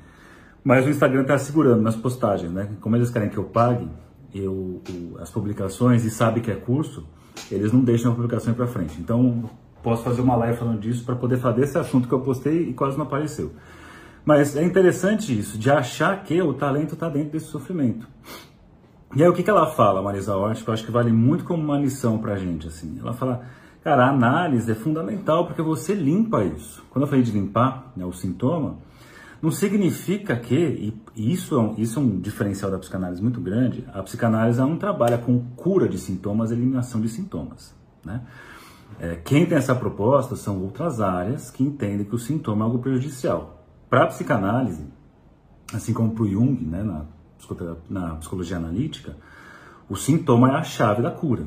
mas 0.64 0.86
o 0.86 0.90
Instagram 0.90 1.24
está 1.24 1.38
segurando 1.38 1.82
nas 1.82 1.98
postagens, 1.98 2.54
né? 2.54 2.70
Como 2.80 2.96
eles 2.96 3.10
querem 3.10 3.28
que 3.28 3.38
eu 3.38 3.44
pague 3.44 3.90
eu, 4.34 4.82
as 5.20 5.30
publicações 5.30 6.04
e 6.04 6.10
sabe 6.10 6.42
que 6.42 6.52
é 6.52 6.56
curso, 6.56 7.06
eles 7.52 7.72
não 7.72 7.82
deixam 7.82 8.12
a 8.12 8.16
publicação 8.16 8.54
para 8.54 8.68
frente. 8.68 9.00
Então, 9.00 9.50
posso 9.82 10.04
fazer 10.04 10.22
uma 10.22 10.36
live 10.36 10.58
falando 10.58 10.80
disso 10.80 11.04
para 11.04 11.16
poder 11.16 11.38
falar 11.38 11.56
desse 11.56 11.78
assunto 11.78 12.08
que 12.08 12.14
eu 12.14 12.22
postei 12.22 12.70
e 12.70 12.74
quase 12.74 12.98
não 12.98 13.06
apareceu. 13.06 13.52
Mas 14.26 14.56
é 14.56 14.64
interessante 14.64 15.38
isso, 15.38 15.58
de 15.58 15.70
achar 15.70 16.24
que 16.24 16.42
o 16.42 16.54
talento 16.54 16.94
está 16.94 17.10
dentro 17.10 17.32
desse 17.32 17.48
sofrimento. 17.48 18.08
E 19.16 19.22
aí 19.22 19.30
o 19.30 19.34
que, 19.34 19.44
que 19.44 19.50
ela 19.50 19.68
fala, 19.68 20.02
Marisa 20.02 20.36
Hort, 20.36 20.64
que 20.64 20.70
eu 20.70 20.74
acho 20.74 20.86
que 20.86 20.92
vale 20.92 21.12
muito 21.12 21.44
como 21.44 21.62
uma 21.62 21.78
lição 21.78 22.18
pra 22.18 22.36
gente, 22.38 22.68
assim. 22.68 22.98
Ela 23.00 23.14
fala, 23.14 23.46
cara, 23.84 24.06
a 24.06 24.10
análise 24.10 24.72
é 24.72 24.76
fundamental 24.76 25.46
porque 25.46 25.62
você 25.62 25.94
limpa 25.94 26.44
isso. 26.44 26.84
Quando 26.90 27.04
eu 27.04 27.08
falei 27.08 27.24
de 27.24 27.32
limpar 27.32 27.92
né, 27.96 28.06
o 28.06 28.14
sintoma, 28.14 28.78
não 29.44 29.52
significa 29.52 30.38
que, 30.38 30.96
e 31.14 31.34
isso 31.34 31.56
é, 31.56 31.60
um, 31.60 31.76
isso 31.78 32.00
é 32.00 32.02
um 32.02 32.18
diferencial 32.18 32.72
da 32.72 32.80
psicanálise 32.80 33.22
muito 33.22 33.42
grande, 33.42 33.86
a 33.94 34.02
psicanálise 34.02 34.58
não 34.58 34.78
trabalha 34.78 35.18
com 35.18 35.38
cura 35.58 35.90
de 35.90 35.98
sintomas, 35.98 36.50
eliminação 36.50 37.02
de 37.02 37.10
sintomas, 37.10 37.76
né? 38.06 38.22
É, 39.00 39.16
quem 39.18 39.46
tem 39.46 39.58
essa 39.58 39.76
proposta 39.76 40.38
são 40.38 40.62
outras 40.62 41.02
áreas 41.02 41.52
que 41.52 41.62
entendem 41.62 42.06
que 42.06 42.16
o 42.16 42.20
sintoma 42.20 42.64
é 42.64 42.66
algo 42.66 42.80
prejudicial. 42.80 43.66
Para 43.90 44.04
a 44.04 44.08
psicanálise, 44.08 44.86
assim 45.74 45.94
como 45.94 46.12
para 46.12 46.24
o 46.24 46.28
Jung, 46.30 46.64
né, 46.64 46.82
na 46.82 47.06
na 47.90 48.16
psicologia 48.16 48.56
analítica, 48.56 49.18
o 49.90 49.98
sintoma 49.98 50.52
é 50.52 50.56
a 50.56 50.64
chave 50.64 51.02
da 51.02 51.12
cura. 51.12 51.44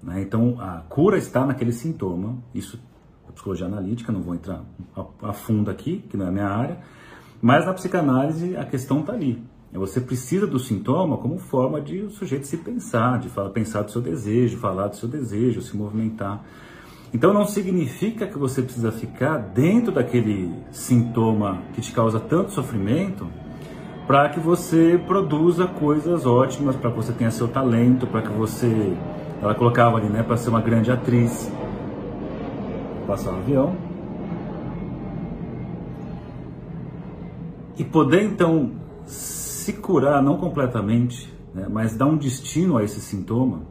Né? 0.00 0.22
Então, 0.22 0.60
a 0.60 0.82
cura 0.88 1.18
está 1.18 1.44
naquele 1.44 1.72
sintoma. 1.72 2.36
Isso, 2.54 2.78
a 3.28 3.32
psicologia 3.32 3.66
analítica, 3.66 4.12
não 4.12 4.22
vou 4.22 4.36
entrar 4.36 4.62
a, 4.94 5.30
a 5.30 5.32
fundo 5.32 5.72
aqui, 5.72 6.04
que 6.08 6.16
não 6.16 6.26
é 6.26 6.28
a 6.28 6.32
minha 6.32 6.48
área, 6.48 6.78
mas 7.44 7.66
na 7.66 7.74
psicanálise 7.74 8.56
a 8.56 8.64
questão 8.64 9.00
está 9.00 9.12
ali. 9.12 9.44
Você 9.70 10.00
precisa 10.00 10.46
do 10.46 10.58
sintoma 10.58 11.18
como 11.18 11.36
forma 11.36 11.78
de 11.78 12.00
o 12.00 12.08
sujeito 12.08 12.46
se 12.46 12.56
pensar, 12.56 13.18
de 13.18 13.28
falar, 13.28 13.50
pensar 13.50 13.82
do 13.82 13.90
seu 13.90 14.00
desejo, 14.00 14.56
falar 14.56 14.88
do 14.88 14.96
seu 14.96 15.06
desejo, 15.06 15.60
se 15.60 15.76
movimentar. 15.76 16.42
Então 17.12 17.34
não 17.34 17.44
significa 17.44 18.26
que 18.26 18.38
você 18.38 18.62
precisa 18.62 18.90
ficar 18.90 19.36
dentro 19.36 19.92
daquele 19.92 20.54
sintoma 20.70 21.60
que 21.74 21.82
te 21.82 21.92
causa 21.92 22.18
tanto 22.18 22.50
sofrimento 22.50 23.28
para 24.06 24.30
que 24.30 24.40
você 24.40 24.98
produza 25.06 25.66
coisas 25.66 26.24
ótimas, 26.24 26.74
para 26.76 26.92
que 26.92 26.96
você 26.96 27.12
tenha 27.12 27.30
seu 27.30 27.46
talento, 27.46 28.06
para 28.06 28.22
que 28.22 28.32
você. 28.32 28.96
Ela 29.42 29.54
colocava 29.54 29.98
ali, 29.98 30.08
né, 30.08 30.22
para 30.22 30.38
ser 30.38 30.48
uma 30.48 30.62
grande 30.62 30.90
atriz. 30.90 31.52
Passar 33.06 33.32
um 33.32 33.36
avião. 33.36 33.83
E 37.76 37.84
poder 37.84 38.22
então 38.22 38.72
se 39.06 39.72
curar, 39.72 40.22
não 40.22 40.36
completamente, 40.36 41.32
né, 41.54 41.66
mas 41.70 41.96
dar 41.96 42.06
um 42.06 42.16
destino 42.16 42.76
a 42.76 42.84
esse 42.84 43.00
sintoma. 43.00 43.62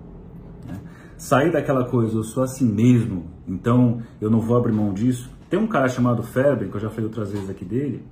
Né, 0.66 0.80
sair 1.18 1.52
daquela 1.52 1.86
coisa, 1.86 2.18
eu 2.18 2.24
sou 2.24 2.44
assim 2.44 2.70
mesmo, 2.70 3.26
então 3.48 4.02
eu 4.20 4.30
não 4.30 4.40
vou 4.40 4.58
abrir 4.58 4.74
mão 4.74 4.94
disso. 4.94 5.30
Tem 5.50 5.60
um 5.60 5.68
cara 5.68 5.88
chamado 5.88 6.24
Ferber, 6.24 6.70
que 6.70 6.76
eu 6.76 6.82
já 6.82 6.90
falei 6.90 7.06
outras 7.06 7.32
vezes 7.32 7.50
aqui 7.50 7.64
dele, 7.64 8.04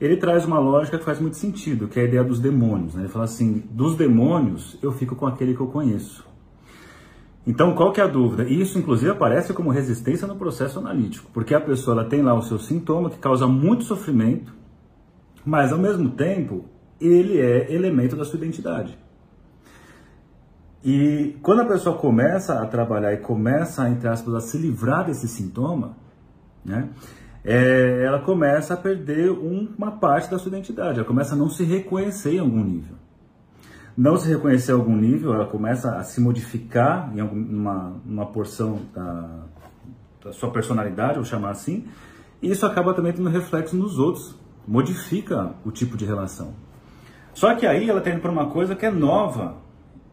ele 0.00 0.16
traz 0.16 0.44
uma 0.44 0.58
lógica 0.58 0.98
que 0.98 1.04
faz 1.04 1.20
muito 1.20 1.36
sentido, 1.36 1.88
que 1.88 1.98
é 1.98 2.02
a 2.02 2.06
ideia 2.06 2.24
dos 2.24 2.38
demônios. 2.38 2.94
Né? 2.94 3.02
Ele 3.02 3.08
fala 3.08 3.24
assim: 3.24 3.62
dos 3.70 3.96
demônios 3.96 4.78
eu 4.82 4.92
fico 4.92 5.14
com 5.16 5.26
aquele 5.26 5.54
que 5.54 5.60
eu 5.60 5.66
conheço. 5.66 6.24
Então, 7.46 7.74
qual 7.74 7.92
que 7.92 8.00
é 8.00 8.04
a 8.04 8.08
dúvida? 8.08 8.42
Isso, 8.42 8.76
inclusive, 8.76 9.10
aparece 9.10 9.52
como 9.52 9.70
resistência 9.70 10.26
no 10.26 10.34
processo 10.34 10.80
analítico, 10.80 11.30
porque 11.32 11.54
a 11.54 11.60
pessoa 11.60 12.00
ela 12.00 12.08
tem 12.08 12.20
lá 12.20 12.34
o 12.34 12.42
seu 12.42 12.58
sintoma 12.58 13.08
que 13.08 13.18
causa 13.18 13.46
muito 13.46 13.84
sofrimento, 13.84 14.52
mas 15.46 15.72
ao 15.72 15.78
mesmo 15.78 16.10
tempo 16.10 16.64
ele 17.00 17.40
é 17.40 17.72
elemento 17.72 18.16
da 18.16 18.24
sua 18.24 18.36
identidade. 18.36 18.98
E 20.84 21.36
quando 21.42 21.62
a 21.62 21.64
pessoa 21.64 21.96
começa 21.96 22.60
a 22.60 22.66
trabalhar 22.66 23.12
e 23.12 23.18
começa, 23.18 23.88
entre 23.88 24.08
aspas, 24.08 24.34
a 24.34 24.40
se 24.40 24.58
livrar 24.58 25.06
desse 25.06 25.28
sintoma, 25.28 25.96
né? 26.64 26.90
é, 27.44 28.02
ela 28.04 28.18
começa 28.18 28.74
a 28.74 28.76
perder 28.76 29.30
um, 29.30 29.68
uma 29.78 29.92
parte 29.92 30.28
da 30.28 30.38
sua 30.38 30.48
identidade, 30.48 30.98
ela 30.98 31.06
começa 31.06 31.34
a 31.34 31.38
não 31.38 31.48
se 31.48 31.62
reconhecer 31.62 32.34
em 32.34 32.38
algum 32.40 32.62
nível. 32.62 32.96
Não 33.96 34.16
se 34.16 34.28
reconhecer 34.28 34.72
em 34.72 34.74
algum 34.74 34.96
nível, 34.96 35.32
ela 35.32 35.46
começa 35.46 35.96
a 35.96 36.02
se 36.02 36.20
modificar 36.20 37.10
em 37.14 37.20
alguma 37.20 38.00
uma 38.04 38.26
porção 38.26 38.80
da, 38.92 39.44
da 40.24 40.32
sua 40.32 40.50
personalidade, 40.50 41.14
vou 41.14 41.24
chamar 41.24 41.50
assim, 41.50 41.86
e 42.42 42.50
isso 42.50 42.66
acaba 42.66 42.92
também 42.94 43.12
tendo 43.12 43.28
reflexo 43.30 43.76
nos 43.76 43.98
outros, 43.98 44.36
modifica 44.66 45.54
o 45.64 45.70
tipo 45.70 45.96
de 45.96 46.04
relação. 46.04 46.54
Só 47.32 47.54
que 47.54 47.66
aí 47.66 47.88
ela 47.88 47.98
está 47.98 48.10
indo 48.10 48.20
para 48.20 48.30
uma 48.30 48.46
coisa 48.46 48.74
que 48.74 48.86
é 48.86 48.90
nova 48.90 49.58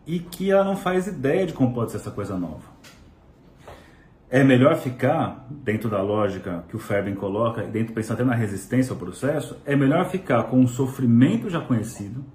e 0.05 0.19
que 0.19 0.51
ela 0.51 0.63
não 0.63 0.75
faz 0.75 1.07
ideia 1.07 1.45
de 1.45 1.53
como 1.53 1.73
pode 1.73 1.91
ser 1.91 1.97
essa 1.97 2.11
coisa 2.11 2.37
nova. 2.37 2.73
É 4.29 4.43
melhor 4.43 4.75
ficar, 4.75 5.47
dentro 5.49 5.89
da 5.89 6.01
lógica 6.01 6.65
que 6.67 6.75
o 6.75 6.79
Fairbairn 6.79 7.17
coloca, 7.17 7.63
e 7.63 7.67
dentro 7.67 7.93
pensando 7.93 8.15
até 8.15 8.23
na 8.25 8.35
resistência 8.35 8.91
ao 8.91 8.97
processo, 8.97 9.57
é 9.63 9.75
melhor 9.75 10.09
ficar 10.09 10.43
com 10.43 10.59
um 10.59 10.67
sofrimento 10.67 11.49
já 11.49 11.61
conhecido 11.61 12.25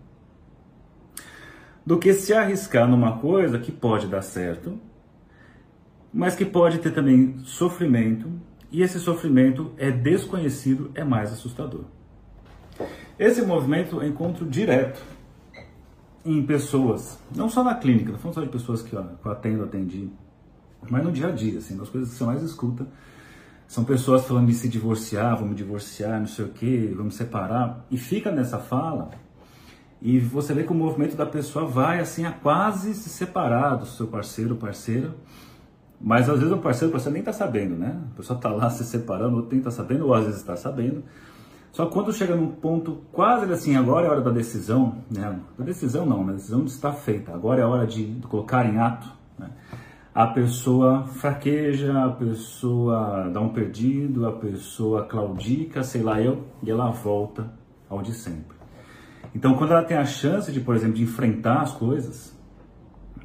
do 1.85 1.99
que 1.99 2.13
se 2.13 2.33
arriscar 2.33 2.87
numa 2.87 3.19
coisa 3.19 3.59
que 3.59 3.73
pode 3.73 4.07
dar 4.07 4.23
certo, 4.23 4.79
mas 6.13 6.37
que 6.37 6.45
pode 6.45 6.79
ter 6.79 6.93
também 6.93 7.39
sofrimento, 7.45 8.31
e 8.71 8.83
esse 8.83 9.01
sofrimento 9.01 9.73
é 9.77 9.91
desconhecido, 9.91 10.91
é 10.95 11.03
mais 11.03 11.33
assustador. 11.33 11.85
Esse 13.19 13.43
movimento 13.43 14.01
é 14.01 14.07
encontro 14.07 14.47
direto 14.47 15.03
em 16.25 16.45
pessoas, 16.45 17.19
não 17.35 17.49
só 17.49 17.65
na 17.65 17.75
clínica, 17.75 18.13
não 18.13 18.33
só 18.33 18.41
de 18.41 18.49
pessoas 18.49 18.83
que 18.83 18.93
eu 18.93 19.05
atendo, 19.25 19.65
atendi, 19.65 20.11
mas 20.89 21.03
no 21.03 21.11
dia 21.11 21.29
a 21.29 21.31
dia, 21.31 21.59
assim, 21.59 21.77
das 21.77 21.89
coisas 21.89 22.11
que 22.11 22.17
você 22.17 22.25
mais 22.25 22.43
escuta 22.43 22.87
são 23.67 23.85
pessoas 23.85 24.25
falando 24.25 24.47
de 24.47 24.55
se 24.55 24.69
divorciar, 24.69 25.37
vamos 25.37 25.57
divorciar, 25.57 26.19
não 26.19 26.27
sei 26.27 26.45
o 26.45 26.49
que, 26.49 26.95
vamos 26.97 27.15
separar, 27.15 27.85
e 27.91 27.99
fica 27.99 28.31
nessa 28.31 28.59
fala, 28.59 29.11
e 30.01 30.19
você 30.19 30.55
vê 30.55 30.63
que 30.63 30.73
o 30.73 30.75
movimento 30.75 31.17
da 31.17 31.27
pessoa 31.27 31.67
vai 31.67 31.99
assim 32.01 32.25
a 32.25 32.33
quase 32.33 32.95
se 32.95 33.09
separar 33.09 33.77
do 33.77 33.87
seu 33.87 34.07
parceiro, 34.07 34.55
parceira, 34.57 35.15
mas 36.01 36.29
às 36.31 36.39
vezes 36.39 36.55
o 36.55 36.59
parceiro, 36.59 36.93
você 36.93 37.11
nem 37.11 37.21
está 37.21 37.33
sabendo, 37.33 37.75
né? 37.75 38.01
A 38.13 38.17
pessoa 38.17 38.37
está 38.37 38.49
lá 38.49 38.71
se 38.71 38.85
separando, 38.85 39.39
ou 39.39 39.49
nem 39.51 39.59
está 39.59 39.71
sabendo, 39.71 40.07
ou 40.07 40.15
às 40.15 40.25
vezes 40.25 40.41
está 40.41 40.55
sabendo. 40.55 41.03
Só 41.73 41.87
que 41.87 41.93
quando 41.93 42.13
chega 42.13 42.35
num 42.35 42.49
ponto 42.49 43.03
quase 43.13 43.51
assim, 43.53 43.77
agora 43.77 44.07
é 44.07 44.09
a 44.09 44.13
hora 44.13 44.21
da 44.21 44.31
decisão, 44.31 44.99
né? 45.11 45.39
Da 45.59 45.65
decisão 45.65 46.05
não, 46.07 46.29
a 46.29 46.33
decisão 46.33 46.65
está 46.65 46.93
feita, 46.93 47.33
agora 47.33 47.61
é 47.61 47.65
a 47.65 47.69
hora 47.69 47.87
de, 47.87 48.15
de 48.15 48.27
colocar 48.27 48.67
em 48.67 48.79
ato, 48.79 49.09
né? 49.39 49.51
a 50.15 50.27
pessoa 50.27 51.05
fraqueja, 51.07 52.05
a 52.05 52.11
pessoa 52.11 53.31
dá 53.33 53.41
um 53.41 53.51
perdido, 53.51 54.27
a 54.27 54.33
pessoa 54.33 55.05
claudica, 55.05 55.85
sei 55.85 56.03
lá 56.03 56.21
eu, 56.21 56.45
e 56.61 56.71
ela 56.71 56.91
volta 56.91 57.53
ao 57.89 58.03
de 58.03 58.13
sempre. 58.13 58.57
Então, 59.33 59.55
quando 59.55 59.73
ela 59.73 59.85
tem 59.85 59.97
a 59.97 60.05
chance 60.05 60.51
de, 60.51 60.61
por 60.61 60.75
exemplo, 60.75 60.97
de 60.97 61.05
enfrentar 61.05 61.61
as 61.61 61.73
coisas, 61.73 62.37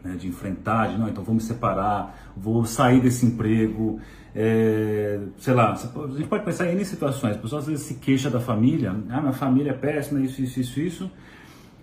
né, 0.04 0.16
de 0.16 0.28
enfrentar, 0.28 0.90
de 0.90 1.00
não, 1.00 1.10
então 1.10 1.24
vou 1.24 1.34
me 1.34 1.42
separar, 1.42 2.32
vou 2.38 2.64
sair 2.66 3.02
desse 3.02 3.26
emprego, 3.26 4.00
é, 4.36 5.20
sei 5.38 5.54
lá, 5.54 5.74
a 5.74 6.08
gente 6.18 6.28
pode 6.28 6.44
pensar 6.44 6.72
em 6.72 6.84
situações, 6.84 7.36
a 7.36 7.40
pessoa 7.40 7.60
às 7.60 7.68
vezes 7.68 7.86
se 7.86 7.96
queixa 7.96 8.30
da 8.30 8.40
família, 8.40 8.96
ah, 9.10 9.22
minha 9.22 9.34
família 9.34 9.72
é 9.72 9.74
péssima, 9.74 10.20
isso, 10.20 10.42
isso, 10.42 10.60
isso, 10.60 10.80
isso, 10.80 11.12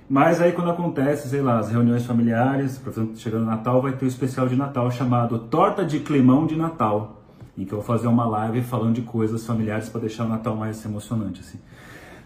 mas 0.08 0.40
aí 0.40 0.50
quando 0.50 0.70
acontece, 0.70 1.28
sei 1.28 1.40
lá, 1.40 1.60
as 1.60 1.70
reuniões 1.70 2.04
familiares, 2.04 2.76
por 2.78 2.90
exemplo, 2.90 3.16
chegando 3.16 3.46
Natal, 3.46 3.80
vai 3.80 3.92
ter 3.92 4.04
o 4.04 4.06
um 4.06 4.08
especial 4.08 4.48
de 4.48 4.56
Natal 4.56 4.90
chamado 4.90 5.38
Torta 5.38 5.84
de 5.84 6.00
Climão 6.00 6.46
de 6.46 6.56
Natal, 6.56 7.22
em 7.56 7.64
que 7.64 7.72
eu 7.72 7.78
vou 7.78 7.86
fazer 7.86 8.08
uma 8.08 8.26
live 8.26 8.62
falando 8.62 8.94
de 8.94 9.02
coisas 9.02 9.46
familiares 9.46 9.88
para 9.88 10.00
deixar 10.00 10.24
o 10.24 10.28
Natal 10.28 10.56
mais 10.56 10.84
emocionante, 10.84 11.40
assim. 11.40 11.58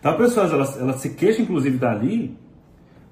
Então 0.01 0.13
a 0.13 0.15
pessoa, 0.17 0.47
ela, 0.47 0.65
ela 0.79 0.93
se 0.95 1.11
queixa 1.11 1.43
inclusive 1.43 1.77
dali, 1.77 2.39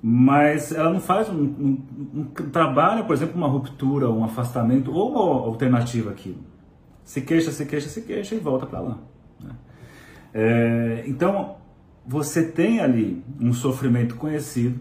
mas 0.02 0.73
ela 0.73 0.90
não 0.90 1.00
faz 1.00 1.28
um, 1.28 1.42
um, 1.42 1.83
um 2.14 2.25
trabalho, 2.25 3.04
por 3.04 3.14
exemplo, 3.14 3.37
uma 3.37 3.49
ruptura, 3.49 4.11
um 4.11 4.25
afastamento 4.25 4.90
ou 4.90 5.11
uma 5.11 5.47
alternativa 5.47 6.11
àquilo. 6.11 6.52
Se 7.05 7.21
queixa, 7.21 7.51
se 7.51 7.67
queixa, 7.67 7.89
se 7.89 8.03
queixa 8.03 8.35
e 8.35 8.39
volta 8.39 8.67
para 8.67 8.81
lá. 8.81 8.99
Né? 9.41 9.51
É, 10.33 11.05
então, 11.07 11.57
você 12.07 12.43
tem 12.43 12.81
ali 12.81 13.25
um 13.41 13.53
sofrimento 13.53 14.17
conhecido, 14.17 14.81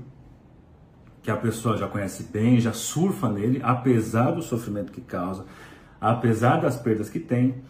que 1.22 1.30
a 1.30 1.38
pessoa 1.38 1.78
já 1.78 1.88
conhece 1.88 2.24
bem, 2.24 2.60
já 2.60 2.74
surfa 2.74 3.30
nele, 3.30 3.60
apesar 3.64 4.32
do 4.32 4.42
sofrimento 4.42 4.92
que 4.92 5.02
causa, 5.02 5.46
apesar 6.00 6.58
das 6.58 6.78
perdas 6.78 7.10
que 7.10 7.20
tem, 7.20 7.62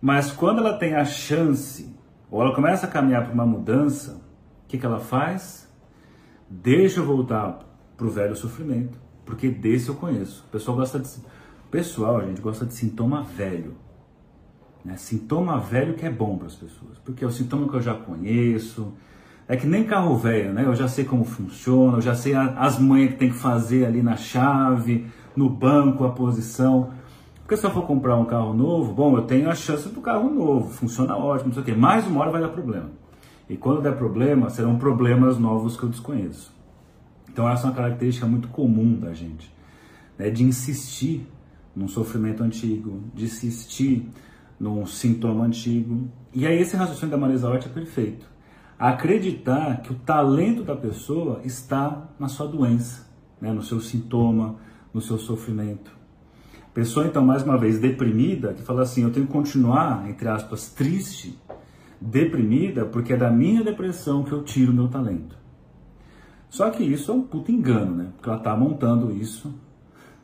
mas 0.00 0.30
quando 0.30 0.60
ela 0.60 0.78
tem 0.78 0.94
a 0.94 1.04
chance, 1.04 1.94
ou 2.30 2.40
ela 2.40 2.54
começa 2.54 2.86
a 2.86 2.90
caminhar 2.90 3.24
para 3.24 3.34
uma 3.34 3.44
mudança, 3.44 4.22
o 4.64 4.68
que, 4.68 4.78
que 4.78 4.86
ela 4.86 5.00
faz? 5.00 5.68
Deixa 6.48 7.00
eu 7.00 7.04
voltar 7.04 7.58
para 7.96 8.06
o 8.06 8.10
velho 8.10 8.36
sofrimento, 8.36 8.98
porque 9.26 9.48
desse 9.48 9.88
eu 9.88 9.94
conheço. 9.96 10.44
O 10.48 10.52
pessoal 10.52 10.76
gosta 10.76 10.98
de. 10.98 11.08
Pessoal, 11.70 12.18
a 12.18 12.24
gente 12.24 12.40
gosta 12.40 12.64
de 12.64 12.74
sintoma 12.74 13.22
velho. 13.22 13.76
Né? 14.84 14.96
Sintoma 14.96 15.58
velho 15.58 15.94
que 15.94 16.06
é 16.06 16.10
bom 16.10 16.36
para 16.36 16.46
as 16.46 16.54
pessoas, 16.54 16.98
porque 17.04 17.24
é 17.24 17.26
o 17.26 17.30
sintoma 17.30 17.68
que 17.68 17.74
eu 17.74 17.82
já 17.82 17.94
conheço. 17.94 18.92
É 19.46 19.56
que 19.56 19.66
nem 19.66 19.82
carro 19.84 20.16
velho, 20.16 20.52
né? 20.52 20.64
Eu 20.64 20.76
já 20.76 20.86
sei 20.86 21.04
como 21.04 21.24
funciona, 21.24 21.98
eu 21.98 22.00
já 22.00 22.14
sei 22.14 22.34
as 22.34 22.78
manhas 22.78 23.10
que 23.10 23.16
tem 23.16 23.30
que 23.30 23.36
fazer 23.36 23.84
ali 23.84 24.00
na 24.00 24.16
chave, 24.16 25.06
no 25.34 25.50
banco, 25.50 26.04
a 26.04 26.10
posição. 26.10 26.90
Porque 27.42 27.56
se 27.56 27.66
eu 27.66 27.70
for 27.72 27.84
comprar 27.84 28.16
um 28.16 28.24
carro 28.24 28.54
novo, 28.54 28.92
bom, 28.94 29.16
eu 29.16 29.22
tenho 29.22 29.50
a 29.50 29.54
chance 29.56 29.88
do 29.88 30.00
carro 30.00 30.30
novo, 30.30 30.70
funciona 30.70 31.16
ótimo, 31.16 31.48
não 31.48 31.54
sei 31.54 31.62
o 31.62 31.66
quê. 31.66 31.74
Mais 31.74 32.06
uma 32.06 32.20
hora 32.20 32.30
vai 32.30 32.40
dar 32.40 32.50
problema. 32.50 32.90
E 33.48 33.56
quando 33.56 33.82
der 33.82 33.96
problema, 33.96 34.48
serão 34.50 34.78
problemas 34.78 35.36
novos 35.36 35.76
que 35.76 35.82
eu 35.82 35.88
desconheço. 35.88 36.54
Então 37.28 37.48
essa 37.48 37.66
é 37.66 37.70
uma 37.70 37.74
característica 37.74 38.26
muito 38.26 38.46
comum 38.46 38.94
da 38.94 39.12
gente, 39.12 39.52
né? 40.16 40.30
de 40.30 40.44
insistir 40.44 41.26
num 41.74 41.88
sofrimento 41.88 42.44
antigo, 42.44 43.00
de 43.12 43.24
insistir 43.24 44.08
num 44.60 44.84
sintoma 44.84 45.46
antigo. 45.46 46.06
E 46.34 46.46
aí 46.46 46.60
esse 46.60 46.76
raciocínio 46.76 47.10
da 47.10 47.16
Marisa 47.16 47.48
Hort 47.48 47.64
é 47.64 47.70
perfeito. 47.70 48.26
Acreditar 48.78 49.80
que 49.82 49.92
o 49.92 49.96
talento 49.96 50.62
da 50.62 50.76
pessoa 50.76 51.40
está 51.44 52.08
na 52.18 52.28
sua 52.28 52.46
doença, 52.46 53.06
né? 53.40 53.52
no 53.52 53.62
seu 53.62 53.80
sintoma, 53.80 54.56
no 54.92 55.00
seu 55.00 55.18
sofrimento. 55.18 55.98
Pessoa, 56.72 57.06
então, 57.06 57.24
mais 57.24 57.42
uma 57.42 57.58
vez, 57.58 57.80
deprimida, 57.80 58.54
que 58.54 58.62
fala 58.62 58.82
assim: 58.82 59.02
eu 59.02 59.10
tenho 59.10 59.26
que 59.26 59.32
continuar, 59.32 60.08
entre 60.08 60.28
aspas, 60.28 60.68
triste, 60.70 61.36
deprimida, 62.00 62.84
porque 62.84 63.12
é 63.12 63.16
da 63.16 63.30
minha 63.30 63.64
depressão 63.64 64.22
que 64.22 64.32
eu 64.32 64.42
tiro 64.44 64.72
meu 64.72 64.88
talento. 64.88 65.36
Só 66.48 66.70
que 66.70 66.82
isso 66.82 67.10
é 67.10 67.14
um 67.14 67.22
puto 67.22 67.50
engano, 67.50 67.96
né? 67.96 68.08
Porque 68.16 68.28
ela 68.28 68.38
tá 68.38 68.56
montando 68.56 69.10
isso, 69.12 69.52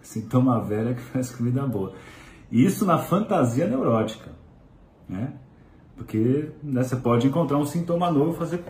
sintoma 0.01 0.61
velha 0.61 0.95
que 0.95 1.03
faz 1.03 1.31
comida 1.31 1.67
boa. 1.67 1.93
Isso 2.51 2.85
na 2.85 2.99
fantasia 2.99 3.67
neurótica, 3.67 4.31
né? 5.09 5.33
Porque 5.97 6.51
né, 6.63 6.83
você 6.83 6.97
pode 6.97 7.27
encontrar 7.27 7.59
um 7.59 7.65
sintoma 7.65 8.11
novo 8.11 8.35
e 8.35 8.39
fazer 8.39 8.65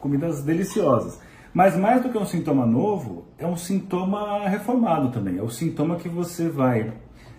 comidas 0.00 0.42
deliciosas. 0.42 1.20
Mas 1.54 1.76
mais 1.76 2.02
do 2.02 2.08
que 2.08 2.16
um 2.16 2.24
sintoma 2.24 2.64
novo, 2.64 3.26
é 3.38 3.46
um 3.46 3.56
sintoma 3.56 4.48
reformado 4.48 5.10
também. 5.10 5.38
É 5.38 5.42
o 5.42 5.50
sintoma 5.50 5.96
que 5.96 6.08
você 6.08 6.48
vai 6.48 6.92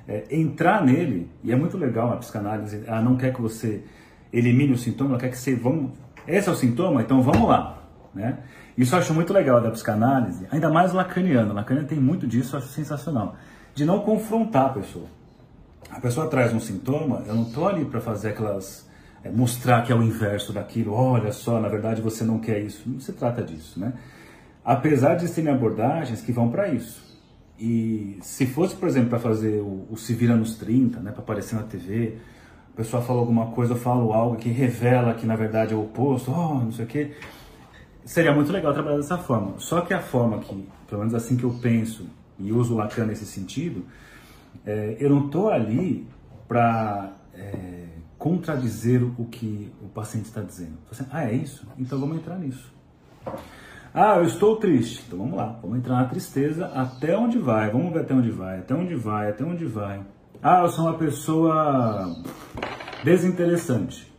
é, 0.07 0.25
entrar 0.29 0.83
nele, 0.83 1.29
e 1.43 1.51
é 1.51 1.55
muito 1.55 1.77
legal 1.77 2.11
a 2.11 2.17
psicanálise, 2.17 2.83
ela 2.85 3.01
não 3.01 3.17
quer 3.17 3.33
que 3.33 3.41
você 3.41 3.83
elimine 4.31 4.73
o 4.73 4.77
sintoma, 4.77 5.11
ela 5.11 5.19
quer 5.19 5.29
que 5.29 5.37
você, 5.37 5.55
vamos, 5.55 5.91
esse 6.27 6.49
é 6.49 6.51
o 6.51 6.55
sintoma, 6.55 7.01
então 7.01 7.21
vamos 7.21 7.47
lá, 7.47 7.83
né? 8.13 8.39
Isso 8.77 8.95
eu 8.95 8.99
acho 8.99 9.13
muito 9.13 9.31
legal 9.31 9.61
da 9.61 9.69
psicanálise, 9.69 10.47
ainda 10.51 10.69
mais 10.69 10.93
lacaniano, 10.93 11.53
Lacan 11.53 11.83
tem 11.85 11.99
muito 11.99 12.27
disso, 12.27 12.55
eu 12.55 12.59
acho 12.59 12.69
sensacional, 12.69 13.35
de 13.73 13.85
não 13.85 13.99
confrontar 13.99 14.65
a 14.67 14.69
pessoa. 14.69 15.05
A 15.93 15.99
pessoa 15.99 16.27
traz 16.27 16.51
um 16.51 16.59
sintoma, 16.59 17.23
eu 17.27 17.35
não 17.35 17.43
estou 17.43 17.67
ali 17.67 17.85
para 17.85 18.01
fazer 18.01 18.29
aquelas, 18.29 18.89
é, 19.23 19.29
mostrar 19.29 19.83
que 19.83 19.91
é 19.91 19.95
o 19.95 20.01
inverso 20.01 20.51
daquilo, 20.51 20.91
olha 20.91 21.31
só, 21.31 21.59
na 21.59 21.67
verdade 21.67 22.01
você 22.01 22.23
não 22.23 22.39
quer 22.39 22.59
isso, 22.59 22.89
não 22.89 22.99
se 22.99 23.13
trata 23.13 23.43
disso, 23.43 23.79
né? 23.79 23.93
Apesar 24.65 25.15
de 25.15 25.27
serem 25.27 25.53
abordagens 25.53 26.19
que 26.19 26.31
vão 26.31 26.49
para 26.49 26.67
isso, 26.69 27.03
e 27.59 28.17
se 28.21 28.47
fosse, 28.47 28.75
por 28.75 28.87
exemplo, 28.89 29.09
para 29.11 29.19
fazer 29.19 29.61
o, 29.61 29.87
o, 29.91 29.95
Se 29.95 30.13
Vira 30.13 30.35
nos 30.35 30.55
30, 30.55 30.99
né, 30.99 31.11
para 31.11 31.21
aparecer 31.21 31.55
na 31.55 31.63
TV, 31.63 32.17
a 32.73 32.77
pessoa 32.77 33.03
fala 33.03 33.19
alguma 33.19 33.51
coisa, 33.51 33.73
eu 33.73 33.77
falo 33.77 34.13
algo 34.13 34.35
que 34.35 34.49
revela 34.49 35.13
que 35.13 35.27
na 35.27 35.35
verdade 35.35 35.73
é 35.73 35.77
o 35.77 35.83
oposto, 35.83 36.31
oh, 36.31 36.55
não 36.55 36.71
sei 36.71 36.85
o 36.85 36.87
quê, 36.87 37.11
seria 38.03 38.33
muito 38.33 38.51
legal 38.51 38.73
trabalhar 38.73 38.97
dessa 38.97 39.19
forma. 39.19 39.59
Só 39.59 39.81
que 39.81 39.93
a 39.93 40.01
forma 40.01 40.39
que, 40.39 40.67
pelo 40.87 41.01
menos 41.01 41.13
assim 41.13 41.37
que 41.37 41.43
eu 41.43 41.53
penso 41.61 42.07
e 42.39 42.51
uso 42.51 42.73
o 42.73 42.77
Lacan 42.77 43.05
nesse 43.05 43.27
sentido, 43.27 43.85
é, 44.65 44.97
eu 44.99 45.09
não 45.09 45.25
estou 45.25 45.49
ali 45.49 46.07
para 46.47 47.13
é, 47.33 47.87
contradizer 48.17 49.03
o 49.03 49.25
que 49.25 49.71
o 49.81 49.87
paciente 49.87 50.25
está 50.25 50.41
dizendo. 50.41 50.77
Ah, 51.11 51.25
é 51.25 51.33
isso? 51.33 51.67
Então 51.77 51.99
vamos 51.99 52.17
entrar 52.17 52.37
nisso. 52.37 52.71
Ah, 53.93 54.15
eu 54.17 54.23
estou 54.23 54.55
triste. 54.55 55.03
Então 55.05 55.19
vamos 55.19 55.35
lá, 55.35 55.59
vamos 55.61 55.77
entrar 55.77 55.95
na 55.95 56.05
tristeza 56.05 56.67
até 56.67 57.17
onde 57.17 57.37
vai. 57.37 57.69
Vamos 57.69 57.91
ver 57.93 57.99
até 57.99 58.13
onde 58.13 58.31
vai, 58.31 58.59
até 58.59 58.73
onde 58.73 58.95
vai, 58.95 59.29
até 59.29 59.43
onde 59.43 59.65
vai. 59.65 60.01
Ah, 60.41 60.61
eu 60.61 60.69
sou 60.69 60.85
uma 60.85 60.97
pessoa 60.97 62.15
desinteressante. 63.03 64.11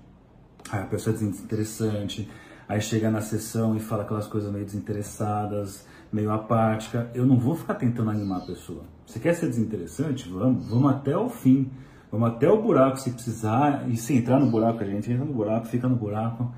Ah, 0.71 0.83
a 0.83 0.87
pessoa 0.87 1.15
é 1.15 1.19
desinteressante. 1.19 2.31
Aí 2.69 2.81
chega 2.81 3.11
na 3.11 3.21
sessão 3.21 3.77
e 3.77 3.81
fala 3.81 4.05
aquelas 4.05 4.27
coisas 4.27 4.51
meio 4.51 4.65
desinteressadas, 4.65 5.87
meio 6.15 6.31
apática. 6.31 7.11
Eu 7.13 7.27
não 7.27 7.37
vou 7.37 7.57
ficar 7.57 7.75
tentando 7.75 8.09
animar 8.09 8.39
a 8.39 8.47
pessoa. 8.47 8.85
Você 9.05 9.19
quer 9.19 9.35
ser 9.35 9.49
desinteressante? 9.49 10.29
Vamos, 10.29 10.69
vamos 10.69 10.93
até 10.93 11.17
o 11.17 11.29
fim. 11.29 11.69
Vamos 12.11 12.29
até 12.29 12.49
o 12.49 12.63
buraco 12.63 12.99
se 13.01 13.11
precisar. 13.11 13.89
E 13.89 13.97
se 13.97 14.17
entrar 14.17 14.39
no 14.39 14.47
buraco, 14.47 14.83
a 14.83 14.87
gente 14.87 15.11
entra 15.11 15.25
no 15.25 15.33
buraco, 15.33 15.67
fica 15.67 15.89
no 15.89 15.97
buraco. 15.97 16.49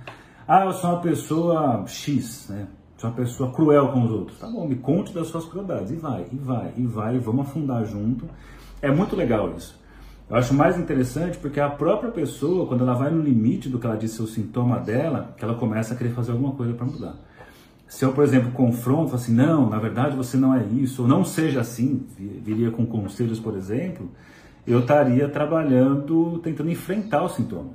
Ah, 0.47 0.67
eu 0.67 0.73
sou 0.73 0.91
uma 0.91 1.01
pessoa 1.01 1.85
X, 1.87 2.49
né? 2.51 2.69
Sou 2.99 3.09
uma 3.09 3.17
pessoa 3.17 3.51
cruel 3.51 3.89
com 3.89 4.05
os 4.05 4.11
outros. 4.11 4.39
Tá 4.39 4.47
bom, 4.47 4.69
me 4.69 4.77
conte 4.77 5.15
das 5.15 5.29
suas 5.29 5.47
crueldades. 5.47 5.91
E 5.91 5.97
vai, 5.97 6.27
e 6.31 6.37
vai, 6.37 6.73
e 6.77 6.87
vai, 6.87 7.17
e 7.17 7.19
vamos 7.19 7.49
afundar 7.49 7.85
junto. 7.87 8.27
É 8.83 8.91
muito 8.91 9.17
legal 9.17 9.55
isso. 9.57 9.81
Eu 10.29 10.37
acho 10.37 10.53
mais 10.53 10.79
interessante 10.79 11.39
porque 11.39 11.61
a 11.61 11.71
própria 11.71 12.11
pessoa, 12.11 12.67
quando 12.67 12.83
ela 12.83 12.95
vai 12.95 13.11
no 13.11 13.23
limite 13.23 13.69
do 13.71 13.79
que 13.79 13.87
ela 13.87 13.97
disse, 13.97 14.21
o 14.21 14.27
sintoma 14.27 14.79
dela, 14.79 15.35
que 15.37 15.45
ela 15.45 15.55
começa 15.55 15.95
a 15.95 15.97
querer 15.97 16.11
fazer 16.11 16.33
alguma 16.33 16.53
coisa 16.53 16.75
para 16.75 16.85
mudar. 16.85 17.15
Se 17.89 18.05
eu, 18.05 18.13
por 18.13 18.25
exemplo, 18.25 18.51
confronto 18.51 19.15
assim, 19.15 19.33
não, 19.33 19.71
na 19.71 19.79
verdade 19.79 20.17
você 20.17 20.37
não 20.37 20.55
é 20.55 20.65
isso, 20.65 21.03
ou 21.03 21.09
não 21.09 21.25
seja 21.25 21.61
assim, 21.61 22.05
viria 22.19 22.71
com 22.71 22.85
conselhos, 22.85 23.39
por 23.39 23.57
exemplo, 23.57 24.11
eu 24.67 24.81
estaria 24.81 25.29
trabalhando, 25.29 26.39
tentando 26.41 26.71
enfrentar 26.71 27.23
o 27.23 27.29
sintoma. 27.29 27.71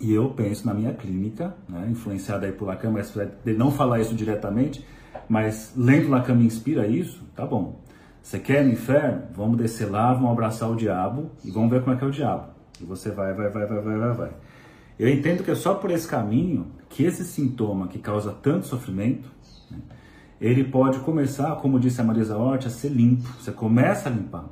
E 0.00 0.14
eu 0.14 0.30
penso 0.30 0.66
na 0.66 0.72
minha 0.72 0.94
clínica, 0.94 1.54
né, 1.68 1.86
influenciada 1.90 2.46
aí 2.46 2.52
por 2.52 2.66
Lacan, 2.66 2.90
mas 2.90 3.12
de 3.44 3.52
não 3.52 3.70
falar 3.70 4.00
isso 4.00 4.14
diretamente, 4.14 4.84
mas 5.28 5.74
lendo 5.76 6.08
Lacan 6.08 6.34
me 6.34 6.46
inspira 6.46 6.86
isso, 6.86 7.22
tá 7.36 7.44
bom. 7.44 7.78
Você 8.22 8.38
quer 8.38 8.64
no 8.64 8.72
inferno? 8.72 9.22
Vamos 9.34 9.58
descer 9.58 9.90
lá, 9.90 10.12
vamos 10.14 10.30
abraçar 10.30 10.70
o 10.70 10.76
diabo 10.76 11.30
e 11.44 11.50
vamos 11.50 11.70
ver 11.70 11.82
como 11.82 11.94
é 11.94 11.98
que 11.98 12.04
é 12.04 12.06
o 12.06 12.10
diabo. 12.10 12.48
E 12.80 12.84
você 12.84 13.10
vai, 13.10 13.34
vai, 13.34 13.50
vai, 13.50 13.66
vai, 13.66 13.80
vai, 13.82 13.98
vai, 13.98 14.12
vai. 14.14 14.30
Eu 15.00 15.08
entendo 15.08 15.42
que 15.42 15.50
é 15.50 15.54
só 15.54 15.72
por 15.72 15.90
esse 15.90 16.06
caminho 16.06 16.66
que 16.90 17.04
esse 17.04 17.24
sintoma 17.24 17.88
que 17.88 17.98
causa 17.98 18.32
tanto 18.32 18.66
sofrimento, 18.66 19.30
né, 19.70 19.78
ele 20.38 20.62
pode 20.62 20.98
começar, 20.98 21.56
como 21.56 21.80
disse 21.80 22.02
a 22.02 22.04
Marisa 22.04 22.36
Hort, 22.36 22.66
a 22.66 22.70
ser 22.70 22.90
limpo. 22.90 23.26
Você 23.40 23.50
começa 23.50 24.10
a 24.10 24.12
limpar. 24.12 24.44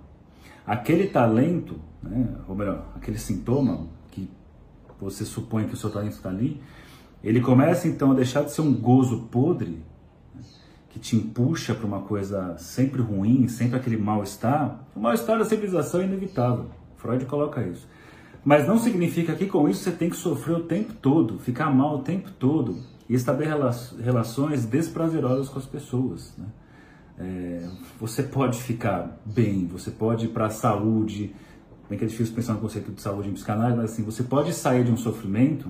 Aquele 0.66 1.08
talento, 1.08 1.78
né, 2.02 2.34
ou 2.48 2.54
melhor, 2.54 2.82
aquele 2.96 3.18
sintoma, 3.18 3.88
você 4.98 5.22
supõe 5.22 5.68
que 5.68 5.74
o 5.74 5.76
seu 5.76 5.90
talento 5.90 6.14
está 6.14 6.30
ali, 6.30 6.62
ele 7.22 7.42
começa 7.42 7.86
então 7.86 8.12
a 8.12 8.14
deixar 8.14 8.42
de 8.42 8.50
ser 8.50 8.62
um 8.62 8.72
gozo 8.72 9.24
podre, 9.30 9.82
né, 10.34 10.40
que 10.88 10.98
te 10.98 11.14
empuxa 11.14 11.74
para 11.74 11.86
uma 11.86 12.00
coisa 12.00 12.56
sempre 12.56 13.02
ruim, 13.02 13.48
sempre 13.48 13.76
aquele 13.76 13.98
mal-estar. 13.98 14.82
O 14.96 15.00
mal-estar 15.00 15.36
da 15.36 15.44
civilização 15.44 16.00
é 16.00 16.04
inevitável. 16.04 16.70
Freud 16.96 17.26
coloca 17.26 17.62
isso. 17.62 17.86
Mas 18.48 18.66
não 18.66 18.78
significa 18.78 19.34
que 19.34 19.44
com 19.44 19.68
isso 19.68 19.82
você 19.82 19.90
tem 19.90 20.08
que 20.08 20.16
sofrer 20.16 20.56
o 20.56 20.62
tempo 20.62 20.94
todo, 20.94 21.38
ficar 21.38 21.70
mal 21.70 21.96
o 21.96 21.98
tempo 21.98 22.30
todo 22.30 22.78
e 23.06 23.12
estabelecer 23.12 24.00
relações 24.00 24.64
desprazerosas 24.64 25.50
com 25.50 25.58
as 25.58 25.66
pessoas. 25.66 26.34
Né? 26.38 26.46
É, 27.18 27.68
você 28.00 28.22
pode 28.22 28.62
ficar 28.62 29.20
bem, 29.22 29.66
você 29.66 29.90
pode 29.90 30.24
ir 30.24 30.28
para 30.28 30.46
a 30.46 30.48
saúde, 30.48 31.36
bem 31.90 31.98
que 31.98 32.06
é 32.06 32.08
difícil 32.08 32.34
pensar 32.34 32.54
no 32.54 32.60
conceito 32.60 32.90
de 32.90 33.02
saúde 33.02 33.28
em 33.28 33.34
psicanálise, 33.34 33.76
mas 33.76 33.92
assim, 33.92 34.02
você 34.02 34.22
pode 34.22 34.54
sair 34.54 34.82
de 34.82 34.90
um 34.90 34.96
sofrimento 34.96 35.68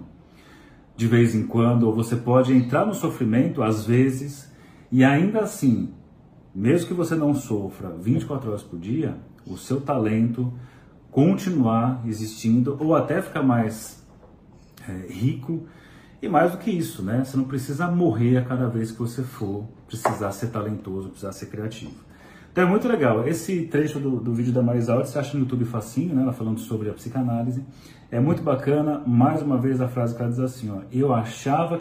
de 0.97 1.09
vez 1.09 1.35
em 1.35 1.49
quando, 1.49 1.83
ou 1.83 1.93
você 1.93 2.15
pode 2.15 2.55
entrar 2.55 2.87
no 2.87 2.95
sofrimento 2.95 3.61
às 3.61 3.87
vezes, 3.87 4.49
e 4.93 5.03
ainda 5.03 5.41
assim, 5.41 5.93
mesmo 6.55 6.87
que 6.87 6.95
você 6.95 7.17
não 7.17 7.35
sofra 7.35 7.91
24 7.91 8.51
horas 8.51 8.63
por 8.63 8.79
dia, 8.79 9.17
o 9.45 9.57
seu 9.57 9.81
talento 9.81 10.53
continuar 11.11 12.03
existindo, 12.07 12.77
ou 12.81 12.95
até 12.95 13.21
ficar 13.23 13.43
mais 13.43 14.05
é, 14.89 15.13
rico, 15.13 15.67
e 16.21 16.29
mais 16.29 16.53
do 16.53 16.59
que 16.59 16.71
isso, 16.71 17.03
né? 17.03 17.25
Você 17.25 17.37
não 17.37 17.45
precisa 17.45 17.87
morrer 17.89 18.39
a 18.39 18.45
cada 18.45 18.69
vez 18.69 18.91
que 18.91 18.99
você 18.99 19.23
for 19.23 19.65
precisar 19.87 20.33
ser 20.33 20.49
talentoso, 20.49 21.11
precisar 21.11 21.33
ser 21.33 21.47
criativo. 21.47 22.09
Então 22.51 22.67
é 22.67 22.67
muito 22.67 22.89
legal. 22.89 23.27
Esse 23.27 23.67
trecho 23.67 24.01
do, 24.01 24.19
do 24.19 24.35
vídeo 24.35 24.53
da 24.53 24.63
Marisalda 24.63 25.05
você 25.05 25.19
acha 25.19 25.35
no 25.35 25.45
YouTube 25.45 25.65
facinho, 25.65 26.15
né? 26.15 26.23
Ela 26.23 26.33
falando 26.33 26.59
sobre 26.59 26.91
a 26.91 26.93
psicanálise. 26.93 27.65
É 28.11 28.19
muito 28.19 28.43
bacana. 28.43 29.01
Mais 29.07 29.43
uma 29.43 29.59
vez 29.59 29.81
a 29.81 29.87
frase 29.87 30.17
que 30.17 30.21
ela 30.21 30.31
diz 30.31 30.41
assim, 30.41 30.71
ó. 30.71 30.81
Eu 30.91 31.15
achava 31.15 31.77